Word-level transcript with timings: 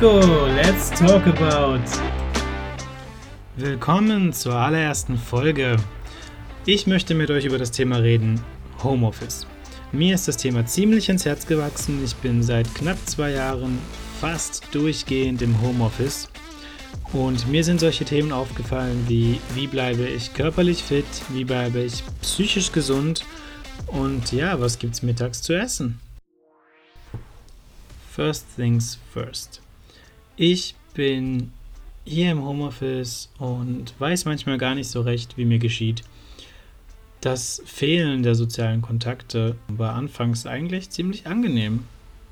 Nico, 0.00 0.46
let's 0.46 0.88
talk 0.98 1.26
about. 1.26 1.82
Willkommen 3.56 4.32
zur 4.32 4.54
allerersten 4.54 5.18
Folge. 5.18 5.76
Ich 6.64 6.86
möchte 6.86 7.14
mit 7.14 7.30
euch 7.30 7.44
über 7.44 7.58
das 7.58 7.70
Thema 7.70 7.96
reden, 7.96 8.40
Homeoffice. 8.82 9.46
Mir 9.92 10.14
ist 10.14 10.26
das 10.26 10.38
Thema 10.38 10.64
ziemlich 10.64 11.10
ins 11.10 11.26
Herz 11.26 11.44
gewachsen. 11.44 12.02
Ich 12.02 12.14
bin 12.16 12.42
seit 12.42 12.74
knapp 12.74 12.96
zwei 13.04 13.32
Jahren 13.32 13.78
fast 14.22 14.74
durchgehend 14.74 15.42
im 15.42 15.60
Homeoffice. 15.60 16.30
Und 17.12 17.46
mir 17.48 17.62
sind 17.62 17.80
solche 17.80 18.06
Themen 18.06 18.32
aufgefallen 18.32 19.04
wie, 19.06 19.38
wie 19.54 19.66
bleibe 19.66 20.06
ich 20.06 20.32
körperlich 20.32 20.82
fit, 20.82 21.04
wie 21.28 21.44
bleibe 21.44 21.80
ich 21.80 22.02
psychisch 22.22 22.72
gesund 22.72 23.26
und 23.86 24.32
ja, 24.32 24.58
was 24.58 24.78
gibt's 24.78 25.02
mittags 25.02 25.42
zu 25.42 25.52
essen? 25.52 26.00
First 28.10 28.46
things 28.56 28.98
first. 29.12 29.60
Ich 30.42 30.74
bin 30.94 31.52
hier 32.06 32.30
im 32.30 32.42
Homeoffice 32.42 33.28
und 33.38 33.92
weiß 33.98 34.24
manchmal 34.24 34.56
gar 34.56 34.74
nicht 34.74 34.88
so 34.88 35.02
recht, 35.02 35.36
wie 35.36 35.44
mir 35.44 35.58
geschieht. 35.58 36.02
Das 37.20 37.60
Fehlen 37.66 38.22
der 38.22 38.34
sozialen 38.34 38.80
Kontakte 38.80 39.56
war 39.68 39.94
anfangs 39.94 40.46
eigentlich 40.46 40.88
ziemlich 40.88 41.26
angenehm. 41.26 41.80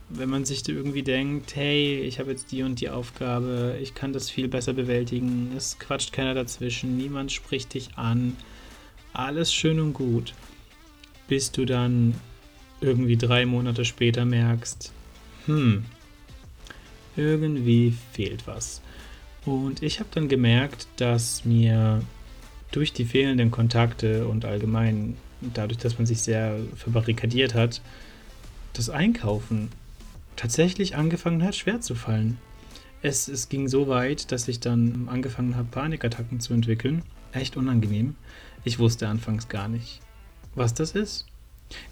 Wenn 0.09 0.31
man 0.31 0.47
sich 0.47 0.67
irgendwie 0.67 1.03
denkt, 1.03 1.55
hey, 1.55 2.01
ich 2.01 2.19
habe 2.19 2.31
jetzt 2.31 2.51
die 2.51 2.63
und 2.63 2.81
die 2.81 2.89
Aufgabe, 2.89 3.77
ich 3.79 3.95
kann 3.95 4.15
das 4.15 4.31
viel 4.31 4.49
besser 4.49 4.73
bewältigen, 4.73 5.53
es 5.55 5.79
quatscht 5.79 6.15
keiner 6.15 6.33
dazwischen, 6.33 6.97
niemand 6.97 7.31
spricht 7.31 7.75
dich 7.75 7.99
an, 7.99 8.39
alles 9.13 9.53
schön 9.53 9.81
und 9.81 9.93
gut. 9.93 10.33
Bis 11.29 11.53
du 11.53 11.67
dann 11.67 12.15
irgendwie 12.81 13.19
drei 13.19 13.45
Monate 13.45 13.85
später 13.85 14.25
merkst, 14.25 14.95
hm, 15.45 15.85
irgendwie 17.19 17.95
fehlt 18.13 18.47
was. 18.47 18.81
Und 19.45 19.83
ich 19.83 20.01
habe 20.01 20.09
dann 20.13 20.29
gemerkt, 20.29 20.89
dass 20.97 21.45
mir 21.45 22.03
durch 22.71 22.93
die 22.93 23.05
fehlenden 23.05 23.51
Kontakte 23.51 24.27
und 24.29 24.45
allgemein 24.45 25.17
dadurch, 25.41 25.79
dass 25.79 25.99
man 25.99 26.07
sich 26.07 26.21
sehr 26.21 26.59
verbarrikadiert 26.77 27.55
hat, 27.55 27.81
das 28.73 28.91
Einkaufen 28.91 29.71
tatsächlich 30.37 30.97
angefangen 30.97 31.43
hat, 31.43 31.57
schwer 31.57 31.81
zu 31.81 31.95
fallen. 31.95 32.39
Es, 33.01 33.29
es 33.29 33.49
ging 33.49 33.69
so 33.69 33.89
weit, 33.89 34.33
dass 34.33 34.49
ich 34.49 34.61
dann 34.61 35.09
angefangen 35.09 35.57
habe, 35.57 35.69
Panikattacken 35.71 36.41
zu 36.41 36.53
entwickeln. 36.53 37.03
Echt 37.33 37.57
unangenehm. 37.57 38.17
Ich 38.65 38.79
wusste 38.79 39.09
anfangs 39.09 39.49
gar 39.49 39.69
nicht, 39.69 40.01
was 40.55 40.75
das 40.75 40.93
ist. 40.93 41.28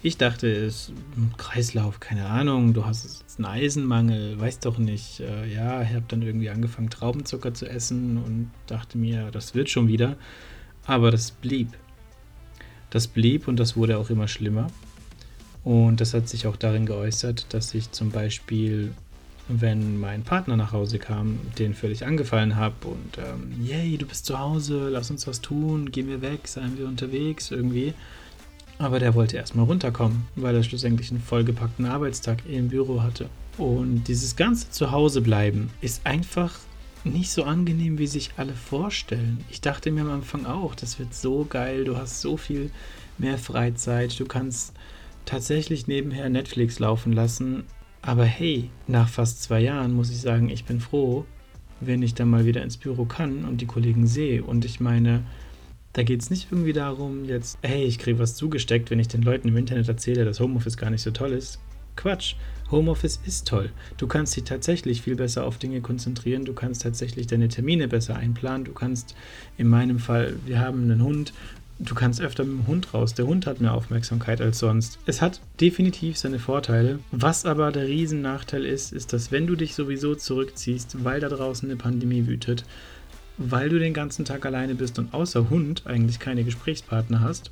Ich 0.01 0.17
dachte, 0.17 0.47
es 0.47 0.89
ist 0.89 0.93
ein 1.15 1.33
Kreislauf, 1.37 1.99
keine 1.99 2.25
Ahnung, 2.25 2.73
du 2.73 2.85
hast 2.85 3.03
jetzt 3.03 3.37
einen 3.37 3.45
Eisenmangel, 3.45 4.39
weiß 4.39 4.59
doch 4.59 4.77
nicht. 4.77 5.19
Äh, 5.19 5.53
ja, 5.53 5.81
ich 5.81 5.89
habe 5.89 6.05
dann 6.07 6.21
irgendwie 6.21 6.49
angefangen, 6.49 6.89
Traubenzucker 6.89 7.53
zu 7.53 7.67
essen 7.69 8.17
und 8.17 8.51
dachte 8.65 8.97
mir, 8.97 9.29
das 9.31 9.53
wird 9.53 9.69
schon 9.69 9.87
wieder. 9.87 10.15
Aber 10.85 11.11
das 11.11 11.31
blieb. 11.31 11.69
Das 12.89 13.07
blieb 13.07 13.47
und 13.47 13.59
das 13.59 13.75
wurde 13.75 13.97
auch 13.97 14.09
immer 14.09 14.27
schlimmer. 14.27 14.67
Und 15.63 15.99
das 15.99 16.13
hat 16.13 16.29
sich 16.29 16.47
auch 16.47 16.55
darin 16.55 16.85
geäußert, 16.85 17.53
dass 17.53 17.73
ich 17.73 17.91
zum 17.91 18.09
Beispiel, 18.09 18.93
wenn 19.49 19.99
mein 19.99 20.23
Partner 20.23 20.55
nach 20.55 20.71
Hause 20.71 20.97
kam, 20.97 21.39
den 21.59 21.73
völlig 21.73 22.05
angefallen 22.05 22.55
habe 22.55 22.87
und 22.87 23.17
ähm, 23.17 23.65
yay, 23.65 23.97
du 23.97 24.05
bist 24.05 24.25
zu 24.25 24.39
Hause, 24.39 24.87
lass 24.89 25.11
uns 25.11 25.27
was 25.27 25.41
tun, 25.41 25.91
gehen 25.91 26.07
wir 26.07 26.21
weg, 26.21 26.47
seien 26.47 26.77
wir 26.77 26.87
unterwegs 26.87 27.51
irgendwie. 27.51 27.93
Aber 28.79 28.99
der 28.99 29.15
wollte 29.15 29.37
erstmal 29.37 29.65
runterkommen, 29.65 30.27
weil 30.35 30.55
er 30.55 30.63
schlussendlich 30.63 31.09
einen 31.11 31.21
vollgepackten 31.21 31.85
Arbeitstag 31.85 32.39
im 32.47 32.69
Büro 32.69 33.01
hatte. 33.01 33.29
Und 33.57 34.03
dieses 34.07 34.35
ganze 34.35 34.69
Zuhausebleiben 34.69 35.71
ist 35.81 36.05
einfach 36.05 36.53
nicht 37.03 37.31
so 37.31 37.43
angenehm, 37.43 37.97
wie 37.97 38.07
sich 38.07 38.31
alle 38.37 38.53
vorstellen. 38.53 39.43
Ich 39.49 39.61
dachte 39.61 39.91
mir 39.91 40.01
am 40.01 40.11
Anfang 40.11 40.45
auch, 40.45 40.75
das 40.75 40.99
wird 40.99 41.13
so 41.13 41.45
geil, 41.49 41.85
du 41.85 41.97
hast 41.97 42.21
so 42.21 42.37
viel 42.37 42.69
mehr 43.17 43.37
Freizeit, 43.37 44.19
du 44.19 44.25
kannst 44.25 44.73
tatsächlich 45.25 45.87
nebenher 45.87 46.29
Netflix 46.29 46.79
laufen 46.79 47.13
lassen. 47.13 47.63
Aber 48.01 48.25
hey, 48.25 48.69
nach 48.87 49.09
fast 49.09 49.41
zwei 49.41 49.61
Jahren 49.61 49.93
muss 49.93 50.11
ich 50.11 50.21
sagen, 50.21 50.49
ich 50.49 50.65
bin 50.65 50.79
froh, 50.79 51.25
wenn 51.79 52.01
ich 52.01 52.13
dann 52.13 52.29
mal 52.29 52.45
wieder 52.45 52.63
ins 52.63 52.77
Büro 52.77 53.05
kann 53.05 53.45
und 53.45 53.61
die 53.61 53.65
Kollegen 53.65 54.07
sehe. 54.07 54.43
Und 54.43 54.65
ich 54.65 54.79
meine, 54.79 55.23
da 55.97 56.03
geht 56.03 56.21
es 56.21 56.29
nicht 56.29 56.49
irgendwie 56.51 56.73
darum, 56.73 57.25
jetzt, 57.25 57.57
hey, 57.63 57.83
ich 57.83 57.97
kriege 57.97 58.19
was 58.19 58.35
zugesteckt, 58.35 58.91
wenn 58.91 58.99
ich 58.99 59.07
den 59.07 59.23
Leuten 59.23 59.47
im 59.47 59.57
Internet 59.57 59.87
erzähle, 59.87 60.25
dass 60.25 60.39
Homeoffice 60.39 60.77
gar 60.77 60.91
nicht 60.91 61.01
so 61.01 61.09
toll 61.09 61.31
ist. 61.31 61.59
Quatsch. 61.95 62.35
Homeoffice 62.69 63.19
ist 63.25 63.47
toll. 63.47 63.71
Du 63.97 64.05
kannst 64.05 64.35
dich 64.35 64.43
tatsächlich 64.43 65.01
viel 65.01 65.15
besser 65.15 65.43
auf 65.43 65.57
Dinge 65.57 65.81
konzentrieren. 65.81 66.45
Du 66.45 66.53
kannst 66.53 66.83
tatsächlich 66.83 67.25
deine 67.25 67.47
Termine 67.47 67.87
besser 67.87 68.15
einplanen. 68.15 68.65
Du 68.65 68.73
kannst, 68.73 69.15
in 69.57 69.69
meinem 69.69 69.97
Fall, 69.97 70.35
wir 70.45 70.59
haben 70.59 70.83
einen 70.83 71.01
Hund. 71.01 71.33
Du 71.79 71.95
kannst 71.95 72.21
öfter 72.21 72.43
mit 72.43 72.59
dem 72.59 72.67
Hund 72.67 72.93
raus. 72.93 73.15
Der 73.15 73.25
Hund 73.25 73.47
hat 73.47 73.59
mehr 73.59 73.73
Aufmerksamkeit 73.73 74.39
als 74.39 74.59
sonst. 74.59 74.99
Es 75.07 75.23
hat 75.23 75.41
definitiv 75.59 76.19
seine 76.19 76.37
Vorteile. 76.37 76.99
Was 77.11 77.43
aber 77.47 77.71
der 77.71 77.87
Riesennachteil 77.87 78.65
ist, 78.65 78.93
ist, 78.93 79.13
dass 79.13 79.31
wenn 79.31 79.47
du 79.47 79.55
dich 79.55 79.73
sowieso 79.73 80.13
zurückziehst, 80.13 81.03
weil 81.03 81.21
da 81.21 81.29
draußen 81.29 81.67
eine 81.67 81.77
Pandemie 81.77 82.27
wütet, 82.27 82.65
weil 83.37 83.69
du 83.69 83.79
den 83.79 83.93
ganzen 83.93 84.25
Tag 84.25 84.45
alleine 84.45 84.75
bist 84.75 84.99
und 84.99 85.13
außer 85.13 85.49
Hund 85.49 85.83
eigentlich 85.85 86.19
keine 86.19 86.43
Gesprächspartner 86.43 87.21
hast, 87.21 87.51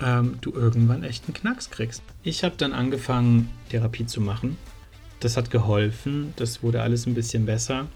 ähm, 0.00 0.38
du 0.40 0.52
irgendwann 0.52 1.04
echt 1.04 1.24
einen 1.26 1.34
Knacks 1.34 1.70
kriegst. 1.70 2.02
Ich 2.22 2.44
habe 2.44 2.54
dann 2.56 2.72
angefangen, 2.72 3.50
Therapie 3.68 4.06
zu 4.06 4.20
machen. 4.20 4.56
Das 5.20 5.36
hat 5.36 5.50
geholfen, 5.50 6.32
das 6.36 6.62
wurde 6.62 6.82
alles 6.82 7.06
ein 7.06 7.14
bisschen 7.14 7.46
besser. 7.46 7.86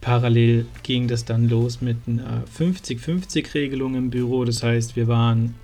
Parallel 0.00 0.66
ging 0.82 1.08
das 1.08 1.24
dann 1.24 1.48
los 1.48 1.80
mit 1.80 1.96
einer 2.06 2.44
50-50-Regelung 2.56 3.96
im 3.96 4.10
Büro. 4.10 4.44
Das 4.44 4.62
heißt, 4.62 4.96
wir 4.96 5.08
waren 5.08 5.54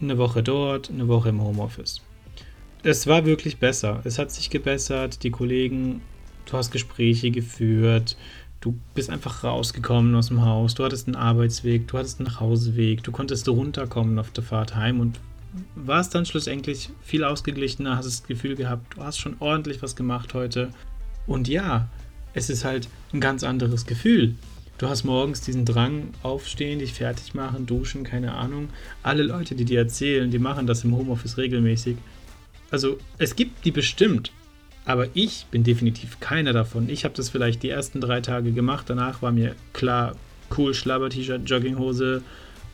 eine 0.00 0.16
Woche 0.16 0.42
dort, 0.42 0.90
eine 0.90 1.06
Woche 1.08 1.28
im 1.28 1.42
Homeoffice. 1.42 2.00
Es 2.82 3.06
war 3.06 3.26
wirklich 3.26 3.58
besser. 3.58 4.00
Es 4.04 4.18
hat 4.18 4.30
sich 4.30 4.48
gebessert. 4.48 5.22
Die 5.22 5.30
Kollegen, 5.30 6.00
du 6.46 6.56
hast 6.56 6.70
Gespräche 6.70 7.30
geführt. 7.30 8.16
Du 8.60 8.78
bist 8.94 9.08
einfach 9.08 9.42
rausgekommen 9.42 10.14
aus 10.14 10.28
dem 10.28 10.44
Haus, 10.44 10.74
du 10.74 10.84
hattest 10.84 11.06
einen 11.06 11.16
Arbeitsweg, 11.16 11.88
du 11.88 11.96
hattest 11.96 12.20
einen 12.20 12.28
Nachhauseweg, 12.28 13.02
du 13.02 13.10
konntest 13.10 13.48
runterkommen 13.48 14.18
auf 14.18 14.30
der 14.32 14.44
Fahrt 14.44 14.76
heim 14.76 15.00
und 15.00 15.18
warst 15.74 16.14
dann 16.14 16.26
schlussendlich 16.26 16.90
viel 17.02 17.24
ausgeglichener, 17.24 17.96
hast 17.96 18.04
das 18.04 18.22
Gefühl 18.24 18.56
gehabt, 18.56 18.96
du 18.96 19.02
hast 19.02 19.18
schon 19.18 19.36
ordentlich 19.40 19.80
was 19.80 19.96
gemacht 19.96 20.34
heute. 20.34 20.72
Und 21.26 21.48
ja, 21.48 21.88
es 22.34 22.50
ist 22.50 22.64
halt 22.64 22.88
ein 23.14 23.20
ganz 23.20 23.44
anderes 23.44 23.86
Gefühl. 23.86 24.34
Du 24.76 24.88
hast 24.88 25.04
morgens 25.04 25.40
diesen 25.40 25.64
Drang, 25.64 26.08
aufstehen, 26.22 26.78
dich 26.78 26.92
fertig 26.92 27.34
machen, 27.34 27.66
duschen, 27.66 28.04
keine 28.04 28.34
Ahnung. 28.34 28.68
Alle 29.02 29.22
Leute, 29.22 29.54
die 29.54 29.64
dir 29.64 29.78
erzählen, 29.78 30.30
die 30.30 30.38
machen 30.38 30.66
das 30.66 30.84
im 30.84 30.94
Homeoffice 30.94 31.38
regelmäßig. 31.38 31.96
Also 32.70 32.98
es 33.18 33.36
gibt 33.36 33.64
die 33.64 33.72
bestimmt, 33.72 34.32
aber 34.84 35.08
ich 35.14 35.46
bin 35.50 35.62
definitiv 35.62 36.20
keiner 36.20 36.52
davon. 36.52 36.88
Ich 36.88 37.04
habe 37.04 37.14
das 37.14 37.28
vielleicht 37.28 37.62
die 37.62 37.68
ersten 37.68 38.00
drei 38.00 38.20
Tage 38.20 38.52
gemacht. 38.52 38.86
Danach 38.88 39.22
war 39.22 39.32
mir 39.32 39.54
klar, 39.72 40.16
cool, 40.56 40.74
Schlabber-T-Shirt, 40.74 41.48
Jogginghose, 41.48 42.22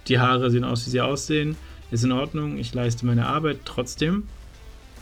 die 0.08 0.18
Haare 0.18 0.50
sehen 0.50 0.64
aus, 0.64 0.86
wie 0.86 0.90
sie 0.90 1.00
aussehen. 1.00 1.56
Ist 1.90 2.04
in 2.04 2.12
Ordnung, 2.12 2.58
ich 2.58 2.74
leiste 2.74 3.06
meine 3.06 3.26
Arbeit 3.26 3.60
trotzdem. 3.64 4.24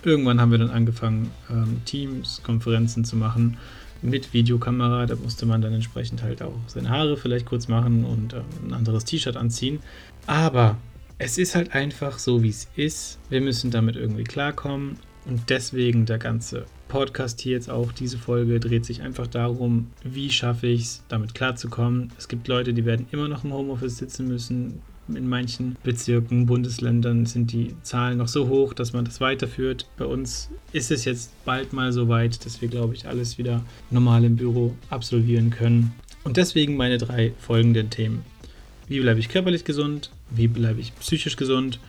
Irgendwann 0.03 0.41
haben 0.41 0.51
wir 0.51 0.59
dann 0.59 0.71
angefangen, 0.71 1.31
ähm, 1.51 1.81
Teams, 1.85 2.43
Konferenzen 2.43 3.05
zu 3.05 3.17
machen 3.17 3.57
mit 4.03 4.35
Videokamera. 4.35 5.07
Da 5.07 5.17
musste 5.17 5.47
man 5.47 5.63
dann 5.63 5.73
entsprechend 5.73 6.23
halt 6.23 6.43
auch 6.43 6.59
seine 6.67 6.91
Haare 6.91 7.17
vielleicht 7.17 7.47
kurz 7.47 7.69
machen 7.69 8.05
und 8.05 8.35
ähm, 8.35 8.43
ein 8.67 8.73
anderes 8.75 9.05
T-Shirt 9.05 9.37
anziehen. 9.37 9.81
Aber 10.27 10.77
es 11.19 11.39
ist 11.39 11.55
halt 11.55 11.75
einfach 11.75 12.19
so, 12.19 12.43
wie 12.43 12.51
es 12.51 12.69
ist. 12.77 13.19
Wir 13.31 13.41
müssen 13.41 13.71
damit 13.71 13.97
irgendwie 13.97 14.25
klarkommen. 14.25 14.99
Und 15.27 15.49
deswegen 15.49 16.05
der 16.07 16.19
ganze 16.19 16.67
Podcast 16.89 17.41
hier 17.41 17.53
jetzt 17.53 17.71
auch, 17.71 17.93
diese 17.93 18.19
Folge 18.19 18.61
dreht 18.61 18.85
sich 18.85 19.03
einfach 19.03 19.27
darum, 19.27 19.91
wie 20.03 20.31
schaffe 20.31 20.67
ich 20.67 20.83
es, 20.83 21.03
damit 21.09 21.35
klarzukommen. 21.35 22.13
Es 22.19 22.29
gibt 22.29 22.47
Leute, 22.47 22.75
die 22.75 22.85
werden 22.85 23.07
immer 23.11 23.29
noch 23.29 23.45
im 23.45 23.53
Homeoffice 23.53 23.97
sitzen 23.97 24.29
müssen. 24.29 24.83
In 25.09 25.29
manchen 25.29 25.77
Bezirken, 25.83 26.47
Bundesländern 26.47 27.27
sind 27.27 27.53
die 27.53 27.75
Zahlen 27.83 28.19
noch 28.19 28.29
so 28.29 28.49
hoch, 28.49 28.73
dass 28.73 28.95
man 28.95 29.05
das 29.05 29.21
weiterführt. 29.21 29.87
Bei 29.99 30.07
uns 30.07 30.51
ist 30.73 30.91
es 30.91 31.05
jetzt 31.05 31.33
bald 31.45 31.75
mal 31.75 31.93
so 31.93 32.09
weit, 32.09 32.45
dass 32.47 32.63
wir, 32.63 32.69
glaube 32.69 32.95
ich, 32.95 33.07
alles 33.07 33.37
wieder 33.37 33.63
normal 33.91 34.25
im 34.25 34.37
Büro 34.37 34.75
absolvieren 34.89 35.51
können. 35.51 35.93
Und 36.23 36.39
deswegen 36.39 36.77
meine 36.77 36.97
drei 36.97 37.33
folgenden 37.39 37.91
Themen. 37.91 38.23
Wie 38.89 39.01
bleibe 39.01 39.21
ich 39.21 39.29
körperlich 39.29 39.65
gesund? 39.65 40.11
Wie 40.31 40.49
bleibe 40.49 40.81
ich 40.81 40.95
psychisch 40.97 41.37
gesund? 41.37 41.81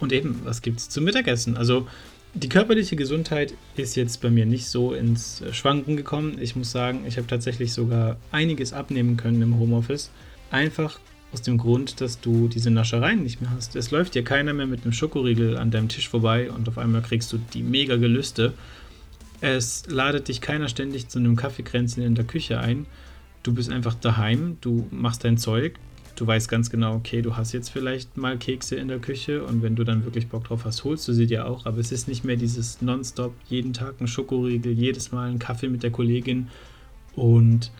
Und 0.00 0.12
eben, 0.12 0.40
was 0.44 0.62
gibt 0.62 0.80
es 0.80 0.88
zum 0.88 1.04
Mittagessen? 1.04 1.56
Also 1.56 1.86
die 2.34 2.48
körperliche 2.48 2.96
Gesundheit 2.96 3.54
ist 3.76 3.96
jetzt 3.96 4.20
bei 4.20 4.30
mir 4.30 4.46
nicht 4.46 4.66
so 4.66 4.94
ins 4.94 5.42
Schwanken 5.52 5.96
gekommen. 5.96 6.38
Ich 6.40 6.54
muss 6.54 6.70
sagen, 6.70 7.04
ich 7.06 7.16
habe 7.16 7.26
tatsächlich 7.26 7.72
sogar 7.72 8.16
einiges 8.30 8.72
abnehmen 8.72 9.16
können 9.16 9.42
im 9.42 9.58
Homeoffice. 9.58 10.10
Einfach 10.50 11.00
aus 11.32 11.42
dem 11.42 11.58
Grund, 11.58 12.00
dass 12.00 12.20
du 12.20 12.48
diese 12.48 12.70
Naschereien 12.70 13.22
nicht 13.22 13.40
mehr 13.40 13.50
hast. 13.50 13.76
Es 13.76 13.90
läuft 13.90 14.14
dir 14.14 14.24
keiner 14.24 14.52
mehr 14.52 14.66
mit 14.66 14.82
einem 14.82 14.92
Schokoriegel 14.92 15.56
an 15.56 15.70
deinem 15.70 15.88
Tisch 15.88 16.08
vorbei 16.08 16.50
und 16.50 16.68
auf 16.68 16.78
einmal 16.78 17.02
kriegst 17.02 17.32
du 17.32 17.38
die 17.38 17.62
mega 17.62 17.96
Gelüste. 17.96 18.54
Es 19.40 19.84
ladet 19.88 20.28
dich 20.28 20.40
keiner 20.40 20.68
ständig 20.68 21.08
zu 21.08 21.18
einem 21.18 21.36
Kaffeekränzchen 21.36 22.02
in 22.02 22.14
der 22.14 22.24
Küche 22.24 22.60
ein. 22.60 22.86
Du 23.42 23.54
bist 23.54 23.70
einfach 23.70 23.94
daheim, 23.94 24.58
du 24.60 24.86
machst 24.90 25.24
dein 25.24 25.38
Zeug, 25.38 25.78
du 26.20 26.26
weißt 26.26 26.50
ganz 26.50 26.68
genau, 26.68 26.96
okay, 26.96 27.22
du 27.22 27.36
hast 27.36 27.52
jetzt 27.52 27.70
vielleicht 27.70 28.18
mal 28.18 28.36
Kekse 28.36 28.76
in 28.76 28.88
der 28.88 28.98
Küche 28.98 29.42
und 29.42 29.62
wenn 29.62 29.74
du 29.74 29.84
dann 29.84 30.04
wirklich 30.04 30.28
Bock 30.28 30.44
drauf 30.44 30.66
hast, 30.66 30.84
holst 30.84 31.08
du 31.08 31.14
sie 31.14 31.26
dir 31.26 31.46
auch. 31.46 31.64
Aber 31.64 31.78
es 31.78 31.92
ist 31.92 32.08
nicht 32.08 32.24
mehr 32.24 32.36
dieses 32.36 32.82
Nonstop, 32.82 33.32
jeden 33.48 33.72
Tag 33.72 33.94
ein 34.00 34.06
Schokoriegel, 34.06 34.72
jedes 34.72 35.12
Mal 35.12 35.30
ein 35.30 35.38
Kaffee 35.38 35.68
mit 35.68 35.82
der 35.82 35.90
Kollegin 35.90 36.48
und 37.16 37.72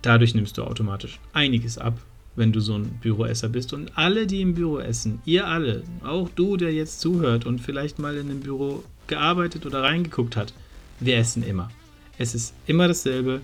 dadurch 0.00 0.34
nimmst 0.34 0.56
du 0.56 0.64
automatisch 0.64 1.20
einiges 1.34 1.76
ab, 1.76 2.00
wenn 2.36 2.52
du 2.52 2.60
so 2.60 2.74
ein 2.74 2.98
Büroesser 3.02 3.50
bist. 3.50 3.74
Und 3.74 3.98
alle, 3.98 4.26
die 4.26 4.40
im 4.40 4.54
Büro 4.54 4.78
essen, 4.78 5.20
ihr 5.26 5.46
alle, 5.46 5.82
auch 6.02 6.30
du, 6.30 6.56
der 6.56 6.72
jetzt 6.72 7.00
zuhört 7.00 7.44
und 7.44 7.60
vielleicht 7.60 7.98
mal 7.98 8.16
in 8.16 8.30
einem 8.30 8.40
Büro 8.40 8.82
gearbeitet 9.08 9.66
oder 9.66 9.82
reingeguckt 9.82 10.36
hat, 10.36 10.54
wir 11.00 11.18
essen 11.18 11.42
immer. 11.42 11.70
Es 12.16 12.34
ist 12.34 12.54
immer 12.66 12.88
dasselbe. 12.88 13.42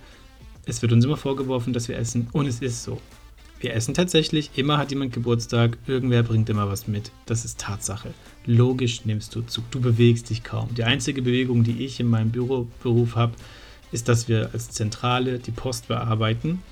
Es 0.65 0.81
wird 0.81 0.93
uns 0.93 1.05
immer 1.05 1.19
vorgeworfen, 1.19 1.75
dass 1.75 1.89
wir 1.89 1.99
essen 1.99 2.29
und 2.33 2.47
es 2.47 2.63
ist 2.63 2.85
so. 2.85 2.99
Wir 3.65 3.73
essen 3.73 3.95
tatsächlich, 3.95 4.51
immer 4.57 4.77
hat 4.77 4.91
jemand 4.91 5.15
Geburtstag, 5.15 5.79
irgendwer 5.87 6.23
bringt 6.23 6.51
immer 6.51 6.69
was 6.69 6.87
mit. 6.87 7.13
Das 7.25 7.47
ist 7.47 7.59
Tatsache. 7.59 8.13
Logisch 8.45 9.07
nimmst 9.07 9.35
du 9.35 9.41
zu. 9.41 9.63
Du 9.71 9.81
bewegst 9.81 10.29
dich 10.29 10.45
kaum. 10.45 10.69
Die 10.75 10.85
einzige 10.85 11.23
Bewegung, 11.23 11.65
die 11.65 11.83
ich 11.83 11.99
in 11.99 12.09
meinem 12.09 12.29
Büroberuf 12.29 13.17
habe, 13.17 13.33
ist, 13.91 14.07
dass 14.11 14.29
wir 14.29 14.51
als 14.53 14.69
Zentrale 14.69 15.39
die 15.39 15.51
Post 15.51 15.89
bearbeiten 15.89 16.63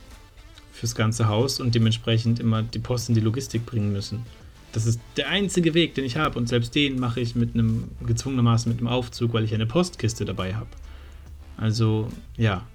fürs 0.71 0.95
ganze 0.95 1.29
Haus 1.29 1.61
und 1.61 1.75
dementsprechend 1.75 2.41
immer 2.41 2.63
die 2.63 2.79
Post 2.79 3.09
in 3.09 3.15
die 3.15 3.23
Logistik 3.23 3.65
bringen 3.65 3.91
müssen. 3.91 4.27
Das 4.73 4.85
ist 4.85 5.01
der 5.17 5.31
einzige 5.31 5.73
Weg, 5.73 5.95
den 5.95 6.05
ich 6.05 6.19
habe 6.19 6.39
und 6.39 6.47
selbst 6.47 6.75
den 6.75 7.01
mache 7.01 7.21
ich 7.21 7.35
mit 7.35 7.55
einem 7.55 7.85
gezwungenermaßen 8.07 8.71
mit 8.71 8.81
einem 8.81 8.89
Aufzug, 8.89 9.33
weil 9.33 9.45
ich 9.45 9.55
eine 9.55 9.65
Postkiste 9.65 10.27
dabei 10.27 10.57
habe. 10.57 10.69
Also 11.57 12.11
ja. 12.37 12.67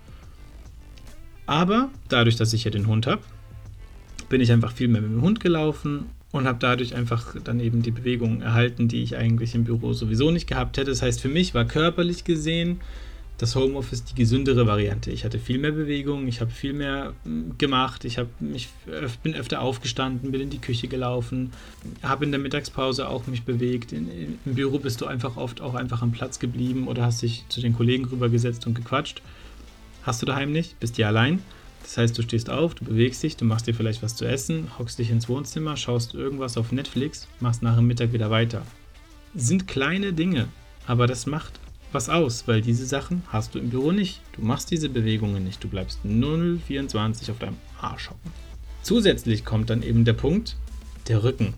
Aber 1.46 1.92
dadurch, 2.10 2.36
dass 2.36 2.52
ich 2.54 2.64
ja 2.64 2.72
den 2.72 2.88
Hund 2.88 3.06
habe, 3.06 3.22
bin 4.30 4.42
ich 4.42 4.52
einfach 4.52 4.72
viel 4.72 4.88
mehr 4.88 5.02
mit 5.02 5.12
dem 5.12 5.22
Hund 5.22 5.40
gelaufen 5.40 6.06
und 6.32 6.48
habe 6.48 6.60
dadurch 6.60 6.96
einfach 6.96 7.36
dann 7.44 7.60
eben 7.60 7.82
die 7.82 7.92
Bewegung 7.92 8.42
erhalten, 8.42 8.88
die 8.88 9.04
ich 9.04 9.16
eigentlich 9.16 9.56
im 9.56 9.64
Büro 9.64 9.94
sowieso 9.94 10.32
nicht 10.32 10.48
gehabt 10.48 10.78
hätte. 10.78 10.92
Das 10.92 11.02
heißt, 11.02 11.22
für 11.22 11.30
mich 11.30 11.54
war 11.54 11.66
körperlich 11.66 12.24
gesehen 12.24 12.80
das 13.38 13.56
Homeoffice 13.56 14.04
die 14.04 14.16
gesündere 14.16 14.66
Variante. 14.66 15.12
Ich 15.12 15.24
hatte 15.24 15.38
viel 15.38 15.60
mehr 15.60 15.72
Bewegung, 15.72 16.28
ich 16.28 16.42
habe 16.42 16.50
viel 16.50 16.74
mehr 16.74 17.14
hm, 17.24 17.58
gemacht, 17.58 18.04
ich 18.04 18.18
habe 18.18 18.30
mich 18.40 18.70
bin 19.22 19.36
öfter 19.36 19.62
aufgestanden, 19.62 20.32
bin 20.32 20.42
in 20.42 20.50
die 20.50 20.60
Küche 20.60 20.88
gelaufen, 20.88 21.52
habe 22.02 22.26
in 22.26 22.32
der 22.32 22.40
Mittagspause 22.40 23.08
auch 23.08 23.28
mich 23.28 23.44
bewegt. 23.44 23.92
In, 23.92 24.40
Im 24.46 24.56
Büro 24.56 24.80
bist 24.80 25.02
du 25.02 25.06
einfach 25.06 25.38
oft 25.38 25.62
auch 25.62 25.76
einfach 25.76 26.02
am 26.02 26.12
Platz 26.12 26.40
geblieben 26.40 26.88
oder 26.88 27.04
hast 27.04 27.22
dich 27.22 27.46
zu 27.50 27.62
den 27.62 27.74
Kollegen 27.74 28.06
rübergesetzt 28.06 28.66
und 28.66 28.74
gequatscht. 28.74 29.22
Hast 30.02 30.22
du 30.22 30.26
daheim 30.26 30.52
nicht, 30.52 30.80
bist 30.80 30.98
dir 30.98 31.08
allein. 31.08 31.42
Das 31.88 31.98
heißt, 31.98 32.18
du 32.18 32.22
stehst 32.22 32.50
auf, 32.50 32.76
du 32.76 32.84
bewegst 32.84 33.24
dich, 33.24 33.38
du 33.38 33.46
machst 33.46 33.66
dir 33.66 33.74
vielleicht 33.74 34.04
was 34.04 34.14
zu 34.14 34.26
essen, 34.26 34.70
hockst 34.78 35.00
dich 35.00 35.10
ins 35.10 35.30
Wohnzimmer, 35.30 35.78
schaust 35.78 36.16
irgendwas 36.16 36.58
auf 36.58 36.74
Netflix, 36.74 37.30
machst 37.40 37.64
nach 37.64 37.78
dem 37.78 37.88
Mittag 37.88 38.12
wieder 38.12 38.30
weiter. 38.30 38.64
Sind 39.34 39.70
kleine 39.70 40.12
Dinge, 40.12 40.50
aber 40.86 41.08
das 41.08 41.28
macht 41.28 41.62
was 41.94 42.10
aus, 42.10 42.46
weil 42.46 42.62
diese 42.62 42.86
Sachen 42.86 43.24
hast 43.30 43.56
du 43.56 43.60
im 43.60 43.70
Büro 43.70 43.94
nicht. 43.94 44.20
Du 44.34 44.42
machst 44.42 44.70
diese 44.70 44.90
Bewegungen 44.90 45.46
nicht. 45.46 45.64
Du 45.64 45.70
bleibst 45.70 46.02
0,24 46.06 47.32
auf 47.32 47.40
deinem 47.40 47.56
Arsch 47.80 48.10
hocken. 48.10 48.34
Zusätzlich 48.84 49.46
kommt 49.46 49.70
dann 49.70 49.82
eben 49.82 50.04
der 50.04 50.12
Punkt, 50.12 50.58
der 51.08 51.24
Rücken. 51.24 51.54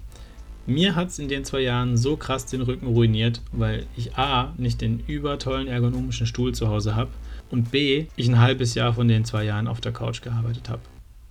Mir 0.68 0.94
hat 0.94 1.08
es 1.08 1.18
in 1.18 1.28
den 1.28 1.44
zwei 1.44 1.62
Jahren 1.62 1.98
so 1.98 2.18
krass 2.18 2.46
den 2.46 2.62
Rücken 2.62 2.86
ruiniert, 2.86 3.42
weil 3.52 3.88
ich 3.98 4.16
A, 4.16 4.54
nicht 4.60 4.82
den 4.82 5.00
übertollen 5.08 5.68
ergonomischen 5.68 6.28
Stuhl 6.28 6.54
zu 6.54 6.68
Hause 6.68 6.96
habe 6.96 7.10
und 7.50 7.72
B, 7.72 8.06
ich 8.16 8.28
ein 8.28 8.40
halbes 8.40 8.76
Jahr 8.76 8.94
von 8.94 9.08
den 9.08 9.26
zwei 9.26 9.44
Jahren 9.44 9.68
auf 9.68 9.82
der 9.82 9.92
Couch 9.92 10.22
gearbeitet 10.22 10.70
habe. 10.70 10.82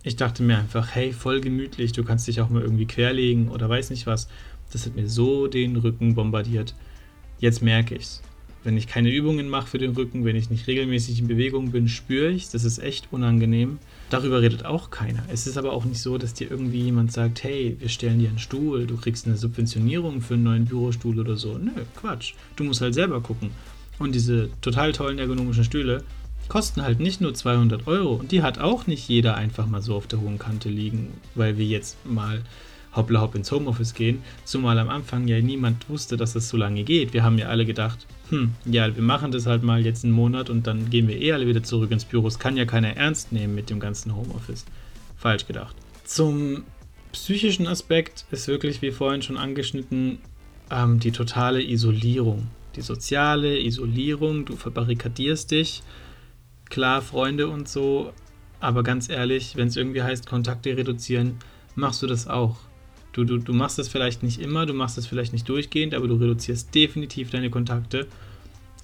Ich 0.03 0.15
dachte 0.15 0.43
mir 0.43 0.57
einfach, 0.57 0.95
hey, 0.95 1.11
voll 1.11 1.41
gemütlich, 1.41 1.91
du 1.91 2.03
kannst 2.03 2.27
dich 2.27 2.41
auch 2.41 2.49
mal 2.49 2.61
irgendwie 2.61 2.85
querlegen 2.85 3.49
oder 3.49 3.69
weiß 3.69 3.89
nicht 3.89 4.07
was. 4.07 4.29
Das 4.71 4.85
hat 4.85 4.95
mir 4.95 5.09
so 5.09 5.47
den 5.47 5.75
Rücken 5.75 6.15
bombardiert. 6.15 6.75
Jetzt 7.39 7.61
merke 7.61 7.95
ich's. 7.95 8.21
Wenn 8.63 8.75
ich 8.75 8.87
keine 8.87 9.09
Übungen 9.09 9.47
mache 9.47 9.67
für 9.67 9.77
den 9.77 9.91
Rücken, 9.91 10.25
wenn 10.25 10.35
ich 10.35 10.49
nicht 10.49 10.67
regelmäßig 10.67 11.19
in 11.19 11.27
Bewegung 11.27 11.71
bin, 11.71 11.87
spüre 11.87 12.29
ich 12.29 12.49
Das 12.49 12.65
ist 12.65 12.79
echt 12.79 13.07
unangenehm. 13.11 13.79
Darüber 14.09 14.41
redet 14.41 14.65
auch 14.65 14.89
keiner. 14.89 15.23
Es 15.31 15.47
ist 15.47 15.57
aber 15.57 15.71
auch 15.71 15.85
nicht 15.85 16.01
so, 16.01 16.17
dass 16.17 16.33
dir 16.33 16.51
irgendwie 16.51 16.81
jemand 16.81 17.13
sagt, 17.13 17.43
hey, 17.43 17.77
wir 17.79 17.87
stellen 17.87 18.19
dir 18.19 18.27
einen 18.27 18.39
Stuhl, 18.39 18.85
du 18.85 18.97
kriegst 18.97 19.27
eine 19.27 19.37
Subventionierung 19.37 20.21
für 20.21 20.33
einen 20.33 20.43
neuen 20.43 20.65
Bürostuhl 20.65 21.19
oder 21.19 21.37
so. 21.37 21.57
Nö, 21.57 21.71
Quatsch. 21.95 22.33
Du 22.57 22.65
musst 22.65 22.81
halt 22.81 22.93
selber 22.93 23.21
gucken. 23.21 23.51
Und 23.99 24.15
diese 24.15 24.49
total 24.61 24.93
tollen 24.93 25.19
ergonomischen 25.19 25.63
Stühle 25.63 26.03
kosten 26.47 26.81
halt 26.81 26.99
nicht 26.99 27.21
nur 27.21 27.33
200 27.33 27.85
Euro. 27.87 28.15
Und 28.15 28.31
die 28.31 28.41
hat 28.41 28.57
auch 28.57 28.87
nicht 28.87 29.07
jeder 29.07 29.35
einfach 29.35 29.67
mal 29.67 29.81
so 29.81 29.95
auf 29.95 30.07
der 30.07 30.19
hohen 30.19 30.39
Kante 30.39 30.69
liegen, 30.69 31.13
weil 31.35 31.57
wir 31.57 31.65
jetzt 31.65 32.03
mal 32.05 32.41
hoppla 32.95 33.21
hopp 33.21 33.35
ins 33.35 33.51
Homeoffice 33.51 33.93
gehen. 33.93 34.23
Zumal 34.45 34.79
am 34.79 34.89
Anfang 34.89 35.27
ja 35.27 35.39
niemand 35.39 35.87
wusste, 35.89 36.17
dass 36.17 36.33
das 36.33 36.49
so 36.49 36.57
lange 36.57 36.83
geht. 36.83 37.13
Wir 37.13 37.23
haben 37.23 37.37
ja 37.37 37.47
alle 37.47 37.65
gedacht, 37.65 38.07
hm, 38.29 38.53
ja, 38.65 38.95
wir 38.95 39.03
machen 39.03 39.31
das 39.31 39.45
halt 39.45 39.63
mal 39.63 39.85
jetzt 39.85 40.03
einen 40.03 40.13
Monat 40.13 40.49
und 40.49 40.65
dann 40.65 40.89
gehen 40.89 41.07
wir 41.07 41.21
eh 41.21 41.33
alle 41.33 41.47
wieder 41.47 41.63
zurück 41.63 41.91
ins 41.91 42.05
Büro. 42.05 42.25
Das 42.25 42.39
kann 42.39 42.57
ja 42.57 42.65
keiner 42.65 42.97
ernst 42.97 43.31
nehmen 43.31 43.53
mit 43.53 43.69
dem 43.69 43.79
ganzen 43.79 44.15
Homeoffice. 44.15 44.65
Falsch 45.17 45.45
gedacht. 45.45 45.75
Zum 46.03 46.63
psychischen 47.11 47.67
Aspekt 47.67 48.25
ist 48.31 48.47
wirklich, 48.47 48.81
wie 48.81 48.91
vorhin 48.91 49.21
schon 49.21 49.37
angeschnitten, 49.37 50.19
ähm, 50.71 50.99
die 50.99 51.11
totale 51.11 51.61
Isolierung. 51.63 52.47
Die 52.75 52.81
soziale 52.81 53.59
Isolierung, 53.59 54.45
du 54.45 54.55
verbarrikadierst 54.55 55.51
dich. 55.51 55.81
Klar, 56.69 57.01
Freunde 57.01 57.47
und 57.47 57.67
so, 57.67 58.13
aber 58.59 58.83
ganz 58.83 59.09
ehrlich, 59.09 59.55
wenn 59.55 59.67
es 59.67 59.75
irgendwie 59.75 60.03
heißt, 60.03 60.27
Kontakte 60.27 60.75
reduzieren, 60.75 61.37
machst 61.75 62.01
du 62.01 62.07
das 62.07 62.27
auch. 62.27 62.57
Du, 63.11 63.23
du, 63.23 63.37
du 63.37 63.53
machst 63.53 63.79
das 63.79 63.87
vielleicht 63.87 64.21
nicht 64.21 64.39
immer, 64.39 64.65
du 64.65 64.73
machst 64.73 64.97
das 64.97 65.07
vielleicht 65.07 65.33
nicht 65.33 65.49
durchgehend, 65.49 65.93
aber 65.93 66.07
du 66.07 66.15
reduzierst 66.15 66.73
definitiv 66.75 67.31
deine 67.31 67.49
Kontakte. 67.49 68.07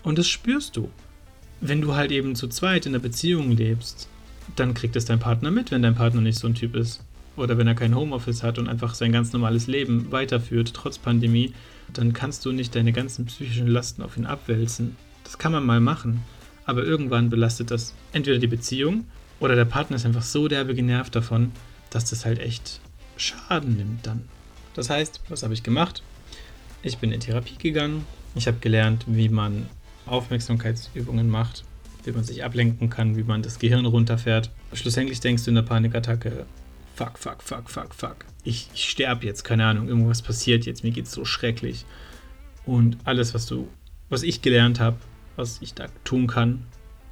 Und 0.03 0.17
das 0.17 0.27
spürst 0.27 0.77
du. 0.77 0.89
Wenn 1.61 1.81
du 1.81 1.93
halt 1.95 2.11
eben 2.11 2.35
zu 2.35 2.47
zweit 2.47 2.85
in 2.85 2.93
der 2.93 2.99
Beziehung 2.99 3.51
lebst, 3.51 4.09
dann 4.55 4.73
kriegt 4.73 4.95
es 4.95 5.05
dein 5.05 5.19
Partner 5.19 5.51
mit, 5.51 5.71
wenn 5.71 5.81
dein 5.81 5.95
Partner 5.95 6.21
nicht 6.21 6.39
so 6.39 6.47
ein 6.47 6.55
Typ 6.55 6.75
ist. 6.75 7.03
Oder 7.37 7.57
wenn 7.57 7.67
er 7.67 7.75
kein 7.75 7.95
Homeoffice 7.95 8.43
hat 8.43 8.57
und 8.59 8.69
einfach 8.69 8.95
sein 8.95 9.11
ganz 9.11 9.33
normales 9.33 9.67
Leben 9.67 10.11
weiterführt, 10.11 10.71
trotz 10.73 10.97
Pandemie, 10.97 11.53
dann 11.93 12.13
kannst 12.13 12.45
du 12.45 12.51
nicht 12.51 12.75
deine 12.75 12.93
ganzen 12.93 13.25
psychischen 13.25 13.67
Lasten 13.67 14.01
auf 14.01 14.17
ihn 14.17 14.25
abwälzen. 14.25 14.95
Das 15.23 15.37
kann 15.37 15.51
man 15.51 15.65
mal 15.65 15.81
machen. 15.81 16.23
Aber 16.65 16.83
irgendwann 16.83 17.29
belastet 17.29 17.71
das 17.71 17.93
entweder 18.13 18.39
die 18.39 18.47
Beziehung 18.47 19.05
oder 19.39 19.55
der 19.55 19.65
Partner 19.65 19.97
ist 19.97 20.05
einfach 20.05 20.23
so 20.23 20.47
derbe 20.47 20.73
genervt 20.73 21.15
davon, 21.15 21.51
dass 21.89 22.09
das 22.09 22.25
halt 22.25 22.39
echt 22.39 22.79
Schaden 23.17 23.77
nimmt 23.77 24.07
dann. 24.07 24.23
Das 24.73 24.89
heißt, 24.89 25.21
was 25.29 25.43
habe 25.43 25.53
ich 25.53 25.63
gemacht? 25.63 26.03
Ich 26.81 26.97
bin 26.97 27.11
in 27.11 27.19
Therapie 27.19 27.57
gegangen. 27.57 28.05
Ich 28.35 28.47
habe 28.47 28.57
gelernt, 28.59 29.05
wie 29.07 29.29
man 29.29 29.67
Aufmerksamkeitsübungen 30.05 31.29
macht, 31.29 31.63
wie 32.03 32.11
man 32.11 32.23
sich 32.23 32.43
ablenken 32.43 32.89
kann, 32.89 33.15
wie 33.15 33.23
man 33.23 33.41
das 33.41 33.59
Gehirn 33.59 33.85
runterfährt. 33.85 34.51
Schlussendlich 34.73 35.19
denkst 35.19 35.45
du 35.45 35.51
in 35.51 35.55
der 35.55 35.63
Panikattacke, 35.63 36.45
fuck, 36.95 37.17
fuck, 37.17 37.43
fuck, 37.43 37.69
fuck, 37.69 37.93
fuck. 37.93 38.25
Ich, 38.43 38.69
ich 38.73 38.89
sterbe 38.89 39.25
jetzt, 39.25 39.43
keine 39.43 39.65
Ahnung, 39.65 39.87
irgendwas 39.87 40.21
passiert 40.21 40.65
jetzt, 40.65 40.83
mir 40.83 40.91
geht 40.91 41.05
es 41.05 41.11
so 41.11 41.25
schrecklich. 41.25 41.85
Und 42.65 42.97
alles, 43.03 43.33
was 43.33 43.45
du, 43.45 43.67
was 44.09 44.23
ich 44.23 44.41
gelernt 44.41 44.79
habe, 44.79 44.97
was 45.35 45.61
ich 45.61 45.73
da 45.73 45.87
tun 46.03 46.27
kann, 46.27 46.65